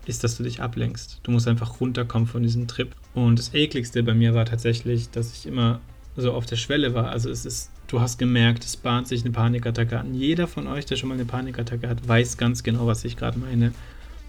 ist, 0.06 0.24
dass 0.24 0.38
du 0.38 0.44
dich 0.44 0.62
ablenkst. 0.62 1.20
Du 1.24 1.32
musst 1.32 1.48
einfach 1.48 1.80
runterkommen 1.80 2.28
von 2.28 2.44
diesem 2.44 2.68
Trip. 2.68 2.96
Und 3.14 3.40
das 3.40 3.54
ekligste 3.54 4.04
bei 4.04 4.14
mir 4.14 4.34
war 4.34 4.46
tatsächlich, 4.46 5.10
dass 5.10 5.34
ich 5.34 5.46
immer 5.46 5.80
so 6.16 6.34
auf 6.34 6.46
der 6.46 6.56
Schwelle 6.56 6.94
war. 6.94 7.10
Also 7.10 7.30
es 7.30 7.46
ist, 7.46 7.72
du 7.88 8.02
hast 8.02 8.18
gemerkt, 8.18 8.66
es 8.66 8.78
bahnt 8.78 9.08
sich 9.08 9.22
eine 9.22 9.32
Panikattacke 9.32 10.00
an. 10.00 10.14
Jeder 10.14 10.48
von 10.48 10.68
euch, 10.68 10.86
der 10.86 10.96
schon 10.96 11.10
mal 11.10 11.16
eine 11.16 11.26
Panikattacke 11.26 11.88
hat, 11.88 12.08
weiß 12.08 12.38
ganz 12.38 12.64
genau, 12.64 12.88
was 12.88 13.04
ich 13.06 13.18
gerade 13.18 13.40
meine. 13.40 13.74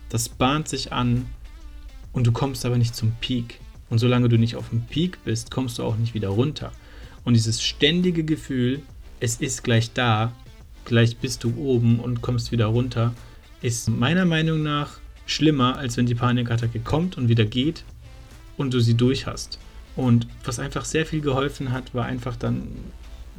Das 0.09 0.29
bahnt 0.29 0.69
sich 0.69 0.93
an 0.93 1.27
und 2.13 2.27
du 2.27 2.33
kommst 2.33 2.65
aber 2.65 2.79
nicht 2.79 2.95
zum 2.95 3.13
Peak. 3.21 3.61
Und 3.91 3.99
solange 3.99 4.29
du 4.29 4.39
nicht 4.39 4.57
auf 4.57 4.71
dem 4.71 4.83
Peak 4.83 5.19
bist, 5.25 5.51
kommst 5.51 5.79
du 5.79 5.85
auch 5.85 5.97
nicht 5.97 6.15
wieder 6.15 6.29
runter. 6.29 6.73
Und 7.25 7.35
dieses 7.35 7.63
ständige 7.63 8.25
Gefühl, 8.25 8.83
es 9.21 9.37
ist 9.37 9.65
gleich 9.65 9.93
da, 9.93 10.33
gleich 10.85 11.17
bist 11.17 11.45
du 11.45 11.55
oben 11.57 12.01
und 12.01 12.23
kommst 12.23 12.53
wieder 12.53 12.67
runter, 12.67 13.15
ist 13.63 13.89
meiner 13.89 14.25
Meinung 14.25 14.63
nach 14.63 14.99
schlimmer, 15.27 15.77
als 15.79 15.97
wenn 15.97 16.07
die 16.07 16.15
Panikattacke 16.15 16.81
kommt 16.81 17.17
und 17.17 17.29
wieder 17.29 17.45
geht 17.45 17.85
und 18.57 18.75
du 18.75 18.81
sie 18.81 18.95
durch 18.95 19.27
hast. 19.27 19.59
Und 19.97 20.27
was 20.45 20.59
einfach 20.59 20.85
sehr 20.85 21.07
viel 21.07 21.21
geholfen 21.21 21.73
hat, 21.73 21.95
war 21.95 22.05
einfach 22.05 22.37
dann 22.37 22.69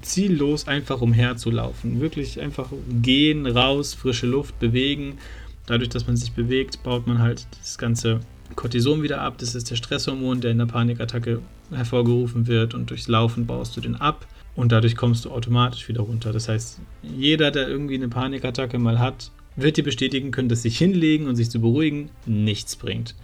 ziellos 0.02 0.68
einfach 0.68 1.02
umherzulaufen. 1.02 2.00
Wirklich 2.00 2.40
einfach 2.40 2.70
gehen, 3.02 3.46
raus, 3.46 3.94
frische 3.94 4.28
Luft, 4.28 4.58
bewegen. 4.60 5.18
Dadurch, 5.66 5.90
dass 5.90 6.08
man 6.08 6.16
sich 6.16 6.32
bewegt, 6.32 6.82
baut 6.84 7.08
man 7.08 7.20
halt 7.20 7.48
das 7.60 7.78
ganze 7.78 8.20
Cortison 8.56 9.02
wieder 9.02 9.22
ab. 9.22 9.38
Das 9.40 9.56
ist 9.56 9.70
der 9.70 9.76
Stresshormon, 9.76 10.42
der 10.42 10.52
in 10.52 10.60
der 10.60 10.66
Panikattacke 10.66 11.42
hervorgerufen 11.72 12.48
wird. 12.48 12.74
Und 12.74 12.90
durchs 12.90 13.08
Laufen 13.08 13.46
baust 13.46 13.76
du 13.76 13.82
den 13.82 13.96
ab. 13.96 14.28
Und 14.56 14.72
dadurch 14.72 14.96
kommst 14.96 15.26
du 15.26 15.32
automatisch 15.32 15.88
wieder 15.88 16.02
runter. 16.02 16.32
Das 16.32 16.48
heißt, 16.48 16.80
jeder, 17.04 17.52
der 17.52 17.68
irgendwie 17.68 17.96
eine 17.96 18.08
Panikattacke 18.08 18.78
mal 18.78 19.00
hat, 19.00 19.32
wird 19.56 19.78
dir 19.78 19.84
bestätigen 19.84 20.32
können, 20.32 20.50
dass 20.50 20.62
sich 20.62 20.78
hinlegen 20.78 21.28
und 21.28 21.36
sich 21.36 21.50
zu 21.50 21.60
beruhigen 21.60 22.10
nichts 22.26 22.76
bringt. 22.76 23.16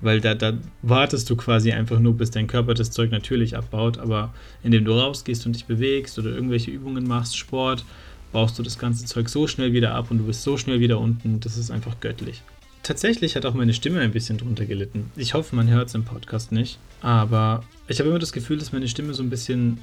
Weil 0.00 0.20
da, 0.20 0.34
da 0.34 0.54
wartest 0.82 1.28
du 1.28 1.36
quasi 1.36 1.72
einfach 1.72 1.98
nur, 1.98 2.14
bis 2.14 2.30
dein 2.30 2.46
Körper 2.46 2.72
das 2.72 2.90
Zeug 2.90 3.10
natürlich 3.10 3.56
abbaut. 3.56 3.98
Aber 3.98 4.32
indem 4.62 4.84
du 4.84 4.92
rausgehst 4.92 5.44
und 5.44 5.54
dich 5.54 5.66
bewegst 5.66 6.18
oder 6.18 6.30
irgendwelche 6.30 6.70
Übungen 6.70 7.06
machst, 7.06 7.36
Sport, 7.36 7.84
baust 8.32 8.58
du 8.58 8.62
das 8.62 8.78
ganze 8.78 9.04
Zeug 9.04 9.28
so 9.28 9.46
schnell 9.46 9.72
wieder 9.72 9.94
ab 9.94 10.10
und 10.10 10.18
du 10.18 10.24
bist 10.24 10.42
so 10.42 10.56
schnell 10.56 10.80
wieder 10.80 10.98
unten. 10.98 11.40
Das 11.40 11.58
ist 11.58 11.70
einfach 11.70 12.00
göttlich. 12.00 12.42
Tatsächlich 12.82 13.36
hat 13.36 13.44
auch 13.44 13.54
meine 13.54 13.74
Stimme 13.74 14.00
ein 14.00 14.12
bisschen 14.12 14.38
drunter 14.38 14.64
gelitten. 14.64 15.10
Ich 15.16 15.34
hoffe, 15.34 15.54
man 15.54 15.68
hört 15.68 15.88
es 15.88 15.94
im 15.94 16.04
Podcast 16.04 16.50
nicht. 16.50 16.78
Aber 17.02 17.62
ich 17.88 17.98
habe 17.98 18.08
immer 18.08 18.18
das 18.18 18.32
Gefühl, 18.32 18.58
dass 18.58 18.72
meine 18.72 18.88
Stimme 18.88 19.14
so 19.14 19.22
ein 19.22 19.30
bisschen, 19.30 19.78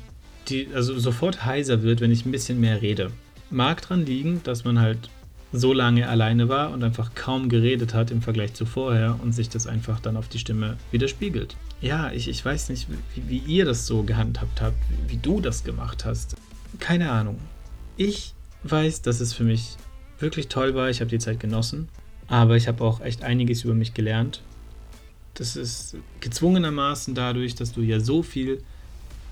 die, 0.47 0.67
also 0.73 0.97
sofort 0.97 1.45
heiser 1.45 1.83
wird, 1.83 2.01
wenn 2.01 2.11
ich 2.11 2.25
ein 2.25 2.31
bisschen 2.31 2.59
mehr 2.59 2.81
rede. 2.81 3.11
Mag 3.49 3.81
dran 3.81 4.05
liegen, 4.05 4.41
dass 4.43 4.65
man 4.65 4.79
halt 4.79 5.09
so 5.53 5.73
lange 5.73 6.09
alleine 6.09 6.49
war 6.49 6.71
und 6.71 6.83
einfach 6.83 7.11
kaum 7.15 7.49
geredet 7.49 7.93
hat 7.93 8.11
im 8.11 8.21
Vergleich 8.21 8.53
zu 8.53 8.65
vorher 8.65 9.17
und 9.21 9.31
sich 9.31 9.47
das 9.47 9.67
einfach 9.67 9.99
dann 9.99 10.17
auf 10.17 10.27
die 10.27 10.39
Stimme 10.39 10.77
widerspiegelt. 10.91 11.55
Ja, 11.79 12.11
ich, 12.11 12.27
ich 12.27 12.43
weiß 12.43 12.69
nicht, 12.69 12.87
wie, 13.15 13.29
wie 13.29 13.37
ihr 13.37 13.65
das 13.65 13.87
so 13.87 14.03
gehandhabt 14.03 14.61
habt, 14.61 14.77
wie, 14.89 15.13
wie 15.13 15.17
du 15.17 15.39
das 15.39 15.63
gemacht 15.63 16.05
hast. 16.05 16.35
Keine 16.79 17.11
Ahnung. 17.11 17.39
Ich 17.95 18.33
weiß, 18.63 19.01
dass 19.03 19.21
es 19.21 19.33
für 19.33 19.43
mich 19.43 19.77
wirklich 20.19 20.47
toll 20.47 20.75
war. 20.75 20.89
Ich 20.89 20.99
habe 20.99 21.09
die 21.09 21.19
Zeit 21.19 21.39
genossen. 21.39 21.87
Aber 22.27 22.57
ich 22.57 22.67
habe 22.67 22.83
auch 22.83 23.01
echt 23.01 23.23
einiges 23.23 23.63
über 23.63 23.73
mich 23.73 23.93
gelernt. 23.93 24.41
Das 25.33 25.55
ist 25.55 25.97
gezwungenermaßen 26.19 27.15
dadurch, 27.15 27.55
dass 27.55 27.71
du 27.71 27.81
ja 27.81 27.99
so 27.99 28.23
viel 28.23 28.63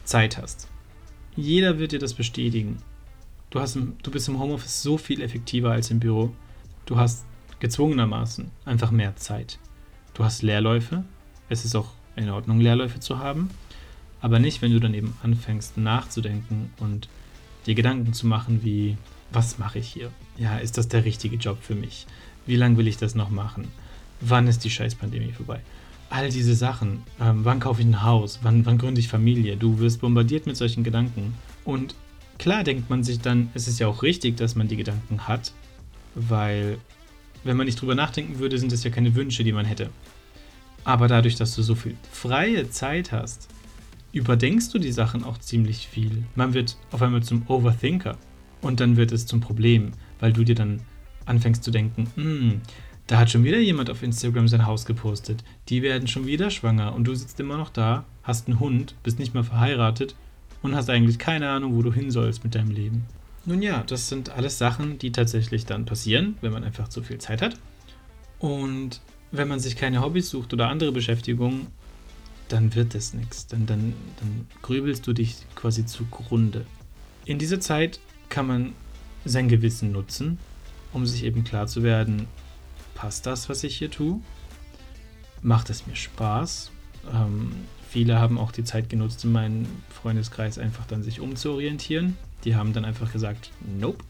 Zeit 0.05 0.37
hast. 0.37 0.67
Jeder 1.35 1.79
wird 1.79 1.91
dir 1.91 1.99
das 1.99 2.13
bestätigen. 2.13 2.77
Du, 3.49 3.59
hast 3.59 3.75
du 3.75 4.11
bist 4.11 4.27
im 4.27 4.39
Homeoffice 4.39 4.81
so 4.81 4.97
viel 4.97 5.21
effektiver 5.21 5.71
als 5.71 5.91
im 5.91 5.99
Büro. 5.99 6.33
Du 6.85 6.97
hast 6.97 7.25
gezwungenermaßen 7.59 8.51
einfach 8.65 8.91
mehr 8.91 9.15
Zeit. 9.15 9.59
Du 10.13 10.23
hast 10.23 10.43
Leerläufe. 10.43 11.03
Es 11.49 11.65
ist 11.65 11.75
auch 11.75 11.91
in 12.15 12.29
Ordnung, 12.29 12.59
Leerläufe 12.59 12.99
zu 12.99 13.19
haben. 13.19 13.49
Aber 14.21 14.39
nicht, 14.39 14.61
wenn 14.61 14.71
du 14.71 14.79
dann 14.79 14.93
eben 14.93 15.17
anfängst 15.23 15.77
nachzudenken 15.77 16.71
und 16.77 17.09
dir 17.65 17.75
Gedanken 17.75 18.13
zu 18.13 18.27
machen 18.27 18.63
wie, 18.63 18.97
was 19.31 19.57
mache 19.57 19.79
ich 19.79 19.87
hier? 19.87 20.11
Ja, 20.37 20.57
ist 20.57 20.77
das 20.77 20.87
der 20.87 21.05
richtige 21.05 21.35
Job 21.35 21.57
für 21.61 21.75
mich? 21.75 22.07
Wie 22.45 22.55
lange 22.55 22.77
will 22.77 22.87
ich 22.87 22.97
das 22.97 23.15
noch 23.15 23.29
machen? 23.29 23.67
Wann 24.21 24.47
ist 24.47 24.63
die 24.63 24.69
Scheißpandemie 24.69 25.31
vorbei? 25.31 25.61
All 26.09 26.29
diese 26.29 26.55
Sachen. 26.55 27.03
Ähm, 27.19 27.43
wann 27.43 27.59
kaufe 27.59 27.81
ich 27.81 27.87
ein 27.87 28.03
Haus? 28.03 28.39
Wann, 28.43 28.65
wann 28.65 28.77
gründe 28.77 29.01
ich 29.01 29.07
Familie? 29.07 29.57
Du 29.57 29.79
wirst 29.79 30.01
bombardiert 30.01 30.45
mit 30.45 30.55
solchen 30.55 30.83
Gedanken. 30.83 31.33
Und 31.63 31.95
klar 32.37 32.63
denkt 32.63 32.89
man 32.89 33.03
sich 33.03 33.19
dann, 33.19 33.49
es 33.53 33.67
ist 33.67 33.79
ja 33.79 33.87
auch 33.87 34.03
richtig, 34.03 34.37
dass 34.37 34.55
man 34.55 34.67
die 34.67 34.77
Gedanken 34.77 35.27
hat, 35.27 35.51
weil 36.13 36.77
wenn 37.43 37.57
man 37.57 37.65
nicht 37.65 37.81
drüber 37.81 37.95
nachdenken 37.95 38.39
würde, 38.39 38.57
sind 38.57 38.71
es 38.71 38.83
ja 38.83 38.89
keine 38.89 39.15
Wünsche, 39.15 39.43
die 39.43 39.51
man 39.51 39.65
hätte. 39.65 39.89
Aber 40.83 41.07
dadurch, 41.07 41.35
dass 41.35 41.55
du 41.55 41.63
so 41.63 41.75
viel 41.75 41.95
freie 42.11 42.69
Zeit 42.69 43.11
hast, 43.11 43.49
überdenkst 44.11 44.69
du 44.71 44.79
die 44.79 44.91
Sachen 44.91 45.23
auch 45.23 45.39
ziemlich 45.39 45.87
viel. 45.87 46.23
Man 46.35 46.53
wird 46.53 46.77
auf 46.91 47.01
einmal 47.01 47.23
zum 47.23 47.43
Overthinker 47.47 48.17
und 48.61 48.79
dann 48.79 48.95
wird 48.95 49.11
es 49.11 49.25
zum 49.25 49.41
Problem, 49.41 49.91
weil 50.19 50.31
du 50.31 50.43
dir 50.43 50.55
dann 50.55 50.81
anfängst 51.25 51.63
zu 51.63 51.71
denken, 51.71 52.07
hm, 52.15 52.61
da 53.07 53.19
hat 53.19 53.29
schon 53.29 53.43
wieder 53.43 53.59
jemand 53.59 53.89
auf 53.89 54.01
Instagram 54.01 54.47
sein 54.47 54.65
Haus 54.65 54.85
gepostet, 54.85 55.43
die 55.69 55.81
werden 55.81 56.07
schon 56.07 56.25
wieder 56.25 56.49
schwanger 56.49 56.93
und 56.95 57.05
du 57.05 57.13
sitzt 57.13 57.39
immer 57.39 57.57
noch 57.57 57.69
da, 57.69 58.05
hast 58.23 58.47
einen 58.47 58.59
Hund, 58.59 58.95
bist 59.03 59.19
nicht 59.19 59.33
mal 59.33 59.43
verheiratet 59.43 60.15
und 60.61 60.75
hast 60.75 60.89
eigentlich 60.89 61.19
keine 61.19 61.49
Ahnung, 61.49 61.75
wo 61.75 61.83
du 61.83 61.93
hin 61.93 62.09
sollst 62.09 62.43
mit 62.43 62.55
deinem 62.55 62.71
Leben. 62.71 63.05
Nun 63.45 63.61
ja, 63.61 63.83
das 63.83 64.09
sind 64.09 64.31
alles 64.31 64.57
Sachen, 64.57 64.97
die 64.97 65.11
tatsächlich 65.11 65.65
dann 65.65 65.85
passieren, 65.85 66.35
wenn 66.41 66.51
man 66.51 66.63
einfach 66.63 66.87
zu 66.87 67.03
viel 67.03 67.19
Zeit 67.19 67.43
hat. 67.43 67.59
Und 68.39 69.01
wenn 69.31 69.47
man 69.47 69.59
sich 69.59 69.75
keine 69.75 70.01
Hobbys 70.01 70.29
sucht 70.29 70.53
oder 70.53 70.69
andere 70.69 70.91
Beschäftigungen, 70.91 71.67
dann 72.47 72.73
wird 72.73 72.95
es 72.95 73.13
nichts. 73.13 73.45
Dann, 73.45 73.67
dann, 73.67 73.93
dann 74.19 74.47
grübelst 74.63 75.05
du 75.05 75.13
dich 75.13 75.35
quasi 75.53 75.85
zugrunde. 75.85 76.65
In 77.25 77.37
dieser 77.37 77.59
Zeit 77.59 77.99
kann 78.29 78.47
man 78.47 78.73
sein 79.25 79.47
Gewissen 79.47 79.91
nutzen, 79.91 80.39
um 80.93 81.05
sich 81.05 81.23
eben 81.23 81.43
klar 81.43 81.67
zu 81.67 81.83
werden, 81.83 82.27
passt 82.93 83.25
das, 83.25 83.49
was 83.49 83.63
ich 83.63 83.77
hier 83.77 83.91
tue? 83.91 84.19
Macht 85.41 85.69
es 85.69 85.85
mir 85.85 85.95
Spaß? 85.95 86.71
Ähm, 87.13 87.51
viele 87.89 88.19
haben 88.19 88.37
auch 88.37 88.51
die 88.51 88.63
Zeit 88.63 88.89
genutzt, 88.89 89.23
in 89.23 89.31
meinem 89.31 89.67
Freundeskreis 89.89 90.57
einfach 90.57 90.85
dann 90.87 91.03
sich 91.03 91.19
umzuorientieren. 91.19 92.17
Die 92.43 92.55
haben 92.55 92.73
dann 92.73 92.85
einfach 92.85 93.11
gesagt, 93.11 93.51
nope, 93.79 94.03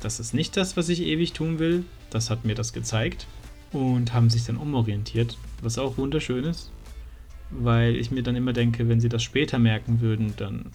das 0.00 0.20
ist 0.20 0.34
nicht 0.34 0.56
das, 0.56 0.76
was 0.76 0.88
ich 0.88 1.02
ewig 1.02 1.32
tun 1.32 1.58
will. 1.58 1.84
Das 2.10 2.30
hat 2.30 2.44
mir 2.44 2.54
das 2.54 2.72
gezeigt 2.72 3.26
und 3.72 4.12
haben 4.12 4.30
sich 4.30 4.44
dann 4.44 4.56
umorientiert, 4.56 5.36
was 5.62 5.78
auch 5.78 5.98
wunderschön 5.98 6.44
ist, 6.44 6.70
weil 7.50 7.96
ich 7.96 8.10
mir 8.10 8.22
dann 8.22 8.36
immer 8.36 8.52
denke, 8.52 8.88
wenn 8.88 9.00
sie 9.00 9.08
das 9.08 9.22
später 9.22 9.58
merken 9.58 10.00
würden, 10.00 10.34
dann 10.36 10.66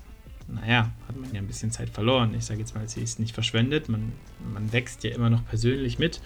naja, 0.52 0.92
hat 1.08 1.18
man 1.18 1.34
ja 1.34 1.40
ein 1.40 1.48
bisschen 1.48 1.72
Zeit 1.72 1.90
verloren. 1.90 2.34
Ich 2.36 2.46
sage 2.46 2.60
jetzt 2.60 2.76
mal, 2.76 2.88
sie 2.88 3.02
ist 3.02 3.20
nicht 3.20 3.34
verschwendet. 3.34 3.90
Man, 3.90 4.12
man 4.54 4.72
wächst 4.74 5.04
ja 5.04 5.12
immer 5.12 5.30
noch 5.30 5.46
persönlich 5.46 6.00
mit. 6.00 6.22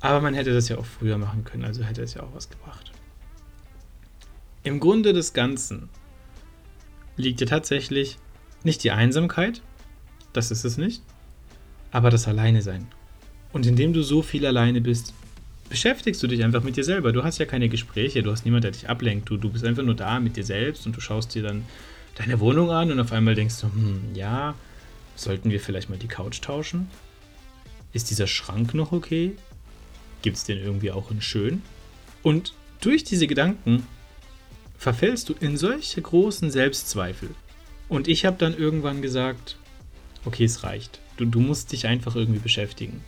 Aber 0.00 0.20
man 0.20 0.34
hätte 0.34 0.52
das 0.52 0.68
ja 0.68 0.76
auch 0.76 0.84
früher 0.84 1.16
machen 1.16 1.44
können, 1.44 1.64
also 1.64 1.82
hätte 1.82 2.02
es 2.02 2.12
ja 2.12 2.22
auch 2.22 2.34
was 2.34 2.50
gebracht. 2.50 2.92
Im 4.62 4.78
Grunde 4.78 5.14
des 5.14 5.32
Ganzen 5.32 5.88
liegt 7.16 7.40
ja 7.40 7.46
tatsächlich 7.46 8.18
nicht 8.64 8.84
die 8.84 8.90
Einsamkeit, 8.90 9.62
das 10.34 10.50
ist 10.50 10.64
es 10.64 10.76
nicht, 10.76 11.02
aber 11.90 12.10
das 12.10 12.28
Alleine 12.28 12.60
sein. 12.60 12.86
Und 13.52 13.66
indem 13.66 13.94
du 13.94 14.02
so 14.02 14.20
viel 14.20 14.44
alleine 14.44 14.82
bist, 14.82 15.14
beschäftigst 15.70 16.22
du 16.22 16.26
dich 16.26 16.44
einfach 16.44 16.62
mit 16.62 16.76
dir 16.76 16.84
selber. 16.84 17.12
Du 17.12 17.22
hast 17.24 17.38
ja 17.38 17.46
keine 17.46 17.70
Gespräche, 17.70 18.22
du 18.22 18.30
hast 18.30 18.44
niemanden, 18.44 18.62
der 18.62 18.70
dich 18.72 18.90
ablenkt. 18.90 19.30
Du, 19.30 19.36
du 19.36 19.50
bist 19.50 19.64
einfach 19.64 19.84
nur 19.84 19.94
da 19.94 20.20
mit 20.20 20.36
dir 20.36 20.44
selbst 20.44 20.86
und 20.86 20.96
du 20.96 21.00
schaust 21.00 21.34
dir 21.34 21.42
dann 21.42 21.64
deine 22.14 22.40
Wohnung 22.40 22.70
an 22.70 22.90
und 22.90 23.00
auf 23.00 23.12
einmal 23.12 23.34
denkst 23.34 23.60
du, 23.60 23.66
hm, 23.66 24.14
ja, 24.14 24.54
sollten 25.16 25.50
wir 25.50 25.60
vielleicht 25.60 25.90
mal 25.90 25.98
die 25.98 26.08
Couch 26.08 26.40
tauschen? 26.40 26.88
Ist 27.92 28.10
dieser 28.10 28.26
Schrank 28.26 28.74
noch 28.74 28.92
okay? 28.92 29.36
Gibt 30.22 30.36
es 30.36 30.44
den 30.44 30.58
irgendwie 30.58 30.90
auch 30.90 31.10
in 31.10 31.20
schön? 31.20 31.62
Und 32.22 32.54
durch 32.80 33.04
diese 33.04 33.26
Gedanken 33.26 33.86
verfällst 34.78 35.28
du 35.28 35.34
in 35.38 35.56
solche 35.56 36.02
großen 36.02 36.50
Selbstzweifel. 36.50 37.30
Und 37.88 38.08
ich 38.08 38.24
habe 38.24 38.36
dann 38.38 38.56
irgendwann 38.56 39.02
gesagt, 39.02 39.56
okay, 40.24 40.44
es 40.44 40.64
reicht. 40.64 41.00
Du, 41.16 41.24
du 41.24 41.40
musst 41.40 41.72
dich 41.72 41.86
einfach 41.86 42.16
irgendwie 42.16 42.40
beschäftigen. 42.40 43.04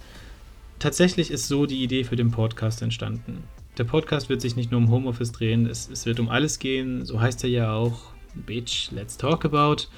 Tatsächlich 0.79 1.31
ist 1.31 1.49
so 1.49 1.67
die 1.67 1.83
Idee 1.83 2.05
für 2.05 2.17
den 2.17 2.31
Podcast 2.31 2.83
entstanden. 2.83 3.45
Der 3.79 3.85
Podcast 3.85 4.29
wird 4.29 4.41
sich 4.41 4.57
nicht 4.57 4.71
nur 4.71 4.81
um 4.81 4.91
Homeoffice 4.91 5.33
drehen, 5.33 5.67
es, 5.67 5.89
es 5.91 6.07
wird 6.07 6.21
um 6.21 6.29
alles 6.29 6.59
gehen, 6.59 7.05
so 7.05 7.21
heißt 7.21 7.45
er 7.45 7.51
ja 7.51 7.73
auch. 7.73 8.16
Bitch, 8.45 8.91
let's 8.93 9.17
talk 9.17 9.45
about. 9.45 9.89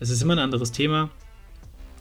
Es 0.00 0.10
ist 0.10 0.22
immer 0.22 0.34
ein 0.34 0.38
anderes 0.40 0.72
Thema. 0.72 1.10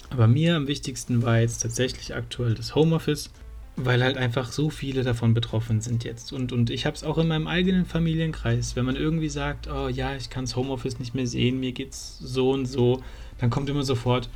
Aber 0.10 0.28
mir 0.28 0.56
am 0.56 0.68
wichtigsten 0.68 1.24
war 1.24 1.40
jetzt 1.40 1.62
tatsächlich 1.62 2.16
aktuell 2.16 2.54
das 2.54 2.76
Homeoffice, 2.76 3.32
weil 3.76 4.04
halt 4.04 4.18
einfach 4.18 4.52
so 4.52 4.70
viele 4.70 5.04
davon 5.04 5.34
betroffen 5.34 5.82
sind 5.82 6.04
jetzt. 6.04 6.32
Und, 6.32 6.52
und 6.52 6.70
ich 6.70 6.86
habe 6.86 6.96
es 6.96 7.04
auch 7.04 7.18
in 7.18 7.28
meinem 7.28 7.48
eigenen 7.48 7.86
Familienkreis. 7.86 8.76
Wenn 8.76 8.86
man 8.86 8.96
irgendwie 8.96 9.30
sagt, 9.30 9.68
oh 9.68 9.88
ja, 9.88 10.16
ich 10.16 10.30
kann 10.30 10.46
das 10.46 10.56
Homeoffice 10.56 11.00
nicht 11.00 11.16
mehr 11.16 11.28
sehen, 11.28 11.60
mir 11.60 11.72
geht's 11.72 12.20
so 12.20 12.52
und 12.52 12.68
so, 12.68 13.02
dann 13.40 13.50
kommt 13.50 13.70
immer 13.70 13.84
sofort, 13.84 14.30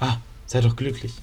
ah, 0.00 0.18
sei 0.46 0.60
doch 0.60 0.76
glücklich, 0.76 1.14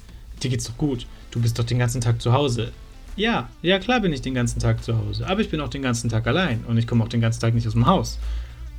dir 0.42 0.50
geht's 0.50 0.66
doch 0.66 0.78
gut, 0.78 1.06
du 1.30 1.40
bist 1.40 1.60
doch 1.60 1.64
den 1.64 1.80
ganzen 1.80 2.02
Tag 2.02 2.22
zu 2.22 2.34
Hause. 2.34 2.72
Ja, 3.16 3.50
ja 3.62 3.78
klar 3.78 4.00
bin 4.00 4.14
ich 4.14 4.22
den 4.22 4.34
ganzen 4.34 4.60
Tag 4.60 4.84
zu 4.84 4.98
Hause, 4.98 5.28
aber 5.28 5.42
ich 5.42 5.50
bin 5.50 5.62
auch 5.62 5.70
den 5.70 5.82
ganzen 5.82 6.10
Tag 6.10 6.26
allein 6.28 6.64
und 6.66 6.78
ich 6.78 6.88
komme 6.88 7.04
auch 7.04 7.10
den 7.10 7.22
ganzen 7.22 7.42
Tag 7.42 7.54
nicht 7.54 7.68
aus 7.68 7.74
dem 7.74 7.86
Haus. 7.86 8.18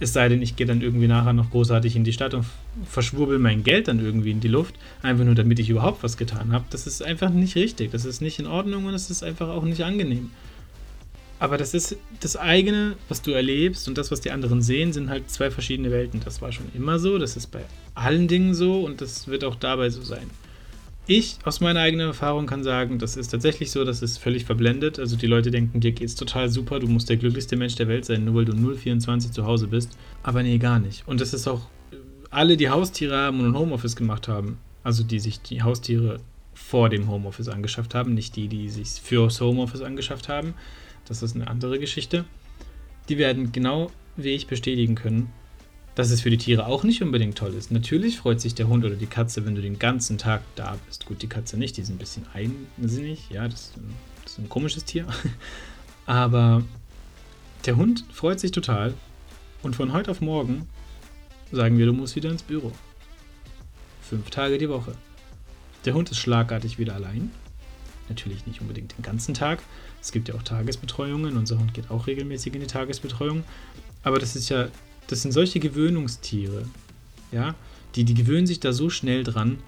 Es 0.03 0.13
sei 0.13 0.29
denn, 0.29 0.43
ich 0.43 0.57
gehe 0.57 0.67
dann 0.67 0.83
irgendwie 0.83 1.07
nachher 1.07 1.33
noch 1.33 1.51
großartig 1.51 1.95
in 1.95 2.03
die 2.03 2.13
Stadt 2.13 2.35
und 2.35 2.45
verschwurbel 2.91 3.39
mein 3.39 3.63
Geld 3.63 3.87
dann 3.87 4.05
irgendwie 4.05 4.33
in 4.33 4.41
die 4.41 4.49
Luft, 4.49 4.75
einfach 5.01 5.25
nur 5.25 5.37
damit 5.37 5.61
ich 5.61 5.71
überhaupt 5.71 6.03
was 6.03 6.17
getan 6.17 6.53
habe. 6.53 6.65
Das 6.71 6.89
ist 6.89 7.05
einfach 7.05 7.31
nicht 7.31 7.55
richtig. 7.55 7.93
Das 7.93 8.05
ist 8.05 8.21
nicht 8.21 8.41
in 8.41 8.49
Ordnung 8.49 8.87
und 8.87 8.95
es 8.95 9.11
ist 9.11 9.23
einfach 9.23 9.49
auch 9.49 9.63
nicht 9.63 9.85
angenehm. 9.85 10.31
Aber 11.39 11.57
das 11.57 11.73
ist 11.73 11.97
das 12.19 12.37
eigene, 12.37 12.97
was 13.09 13.23
du 13.23 13.31
erlebst 13.31 13.87
und 13.87 13.97
das, 13.97 14.11
was 14.11 14.21
die 14.21 14.33
anderen 14.33 14.61
sehen, 14.61 14.93
sind 14.93 15.09
halt 15.09 15.31
zwei 15.31 15.53
verschiedene 15.53 15.93
Welten. 15.93 16.21
Das 16.25 16.43
war 16.43 16.51
schon 16.51 16.67
immer 16.75 16.99
so, 16.99 17.19
das 17.19 17.37
ist 17.37 17.53
bei 17.53 17.63
allen 17.95 18.27
Dingen 18.27 18.55
so 18.55 18.85
und 18.85 19.01
das 19.01 19.29
wird 19.29 19.45
auch 19.45 19.55
dabei 19.55 19.89
so 19.91 20.03
sein. 20.03 20.29
Ich 21.07 21.39
aus 21.45 21.61
meiner 21.61 21.81
eigenen 21.81 22.07
Erfahrung 22.07 22.47
kann 22.47 22.63
sagen, 22.63 23.01
das 23.01 23.17
ist 23.17 23.29
tatsächlich 23.29 23.73
so, 23.73 23.85
das 23.85 24.03
ist 24.03 24.19
völlig 24.19 24.45
verblendet. 24.45 25.01
Also 25.01 25.17
die 25.17 25.27
Leute 25.27 25.51
denken, 25.51 25.81
dir 25.81 25.91
geht's 25.91 26.15
total 26.15 26.49
super, 26.49 26.79
du 26.79 26.87
musst 26.87 27.09
der 27.09 27.17
glücklichste 27.17 27.57
Mensch 27.57 27.75
der 27.75 27.89
Welt 27.89 28.05
sein, 28.05 28.25
nur 28.25 28.37
weil 28.37 28.45
du 28.45 28.55
024 28.55 29.33
zu 29.33 29.45
Hause 29.45 29.67
bist. 29.67 29.97
Aber 30.23 30.45
nee, 30.45 30.59
gar 30.59 30.79
nicht. 30.79 31.07
Und 31.09 31.21
das 31.21 31.35
ist 31.35 31.49
auch 31.49 31.63
alle, 32.31 32.57
die 32.57 32.71
Haustiere 32.71 33.17
haben 33.17 33.41
und 33.41 33.47
ein 33.47 33.59
Homeoffice 33.59 33.97
gemacht 33.97 34.29
haben, 34.29 34.59
also 34.85 35.03
die 35.03 35.19
sich 35.19 35.41
die 35.43 35.63
Haustiere 35.63 36.21
vor 36.55 36.89
dem 36.89 37.09
Homeoffice 37.09 37.49
angeschafft 37.49 37.95
haben, 37.95 38.15
nicht 38.15 38.37
die, 38.37 38.47
die 38.47 38.69
sich 38.69 38.89
fürs 38.89 39.41
Homeoffice 39.41 39.83
angeschafft 39.83 40.29
haben. 40.29 40.55
Das 41.09 41.23
ist 41.23 41.35
eine 41.35 41.49
andere 41.49 41.81
Geschichte. 41.81 42.25
Die 43.09 43.19
werden 43.19 43.51
genau 43.51 43.91
wie 44.17 44.31
ich 44.31 44.47
bestätigen 44.47 44.95
können, 44.95 45.33
dass 45.95 46.11
es 46.11 46.23
für 46.23 46.31
die 46.31 46.39
Tiere 46.39 46.67
auch 46.67 46.85
nicht 46.85 47.03
unbedingt 47.03 47.37
toll 47.37 47.55
ist. 47.55 47.71
Natürlich 47.71 48.19
freut 48.19 48.41
sich 48.41 48.55
der 48.55 48.69
Hund 48.69 48.85
oder 48.85 48.97
die 48.97 49.07
Katze, 49.07 49.45
wenn 49.45 49.55
du 49.55 49.61
den 49.63 49.79
ganzen 49.79 50.19
Tag 50.19 50.43
da 50.55 50.77
bist. 50.87 51.07
Gut, 51.07 51.21
die 51.23 51.27
Katze 51.27 51.59
nicht, 51.59 51.77
die 51.77 51.83
ist 51.83 51.91
ein 51.91 51.99
bisschen 51.99 52.25
einsinnig, 52.33 53.29
ja, 53.31 53.47
das, 53.47 53.73
das 54.23 54.33
ist 54.33 54.39
ein 54.39 54.49
komisches 54.49 54.85
Tier. 54.85 55.07
Aber 56.07 56.63
der 57.67 57.77
Hund 57.77 58.05
freut 58.13 58.41
sich 58.41 58.51
total 58.51 58.95
und 59.63 59.77
von 59.77 59.93
heute 59.93 60.11
auf 60.11 60.21
morgen 60.21 60.67
sagen 61.53 61.79
wir, 61.79 61.87
du 61.87 61.93
musst 61.93 62.17
wieder 62.17 62.31
ins 62.31 62.43
Büro. 62.43 62.73
Fünf 64.01 64.31
Tage 64.31 64.59
die 64.59 64.69
Woche. 64.69 64.95
Der 65.85 65.95
Hund 65.95 66.11
ist 66.11 66.19
schlagartig 66.19 66.79
wieder 66.79 66.95
allein. 66.95 67.31
Natürlich 68.09 68.47
nicht 68.47 68.61
unbedingt 68.61 68.97
den 68.97 69.03
ganzen 69.03 69.35
Tag. 69.35 69.63
Es 70.01 70.13
gibt 70.13 70.29
ja 70.29 70.35
auch 70.35 70.43
Tagesbetreuungen. 70.43 71.37
Unser 71.37 71.59
Hund 71.59 71.75
geht 71.75 71.91
auch 71.91 72.07
regelmäßig 72.07 72.55
in 72.55 72.61
die 72.61 72.67
Tagesbetreuung. 72.67 73.45
Aber 74.03 74.19
das 74.19 74.35
ist 74.35 74.49
ja 74.49 74.69
das 75.09 75.23
sind 75.23 75.33
solche 75.33 75.61
Gewöhnungstiere, 75.61 76.67
ja, 77.31 77.55
die, 77.95 78.05
die 78.05 78.15
gewöhnen 78.15 78.47
sich 78.47 78.61
da 78.61 78.73
so 78.73 78.91
schnell 78.91 79.25
dran 79.25 79.59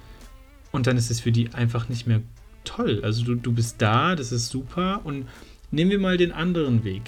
und 0.71 0.87
dann 0.87 0.97
ist 0.97 1.11
es 1.11 1.19
für 1.19 1.31
die 1.31 1.53
einfach 1.53 1.89
nicht 1.89 2.07
mehr 2.07 2.21
toll. 2.63 3.01
Also 3.03 3.23
du, 3.23 3.35
du 3.35 3.51
bist 3.51 3.81
da, 3.81 4.15
das 4.15 4.31
ist 4.31 4.49
super 4.49 5.01
und 5.03 5.27
nehmen 5.71 5.91
wir 5.91 5.99
mal 5.99 6.17
den 6.17 6.31
anderen 6.31 6.83
Weg. 6.83 7.03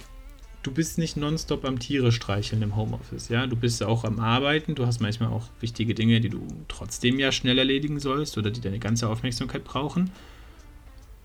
Du 0.63 0.72
bist 0.72 0.98
nicht 0.98 1.15
nonstop 1.15 1.65
am 1.65 1.79
Tiere 1.79 2.12
streicheln 2.12 2.62
im 2.62 2.75
Homeoffice, 2.75 3.29
ja. 3.29 3.48
Du 3.48 3.55
bist 3.55 3.81
auch 3.84 4.03
am 4.03 4.19
Arbeiten, 4.19 4.75
du 4.75 4.86
hast 4.86 5.00
manchmal 5.00 5.29
auch 5.29 5.48
wichtige 5.62 5.93
Dinge, 5.93 6.19
die 6.19 6.29
du 6.29 6.46
trotzdem 6.67 7.19
ja 7.19 7.31
schnell 7.31 7.57
erledigen 7.57 8.00
sollst 8.00 8.38
oder 8.38 8.51
die 8.51 8.62
deine 8.62 8.79
ganze 8.79 9.07
Aufmerksamkeit 9.07 9.63
brauchen. 9.63 10.12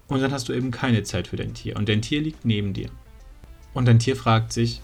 Und 0.08 0.20
dann 0.20 0.30
hast 0.30 0.48
du 0.48 0.52
eben 0.52 0.70
keine 0.70 1.02
Zeit 1.02 1.28
für 1.28 1.36
dein 1.36 1.54
Tier. 1.54 1.76
Und 1.76 1.88
dein 1.88 2.02
Tier 2.02 2.20
liegt 2.20 2.44
neben 2.44 2.72
dir. 2.72 2.90
Und 3.72 3.86
dein 3.86 3.98
Tier 3.98 4.14
fragt 4.14 4.52
sich, 4.52 4.80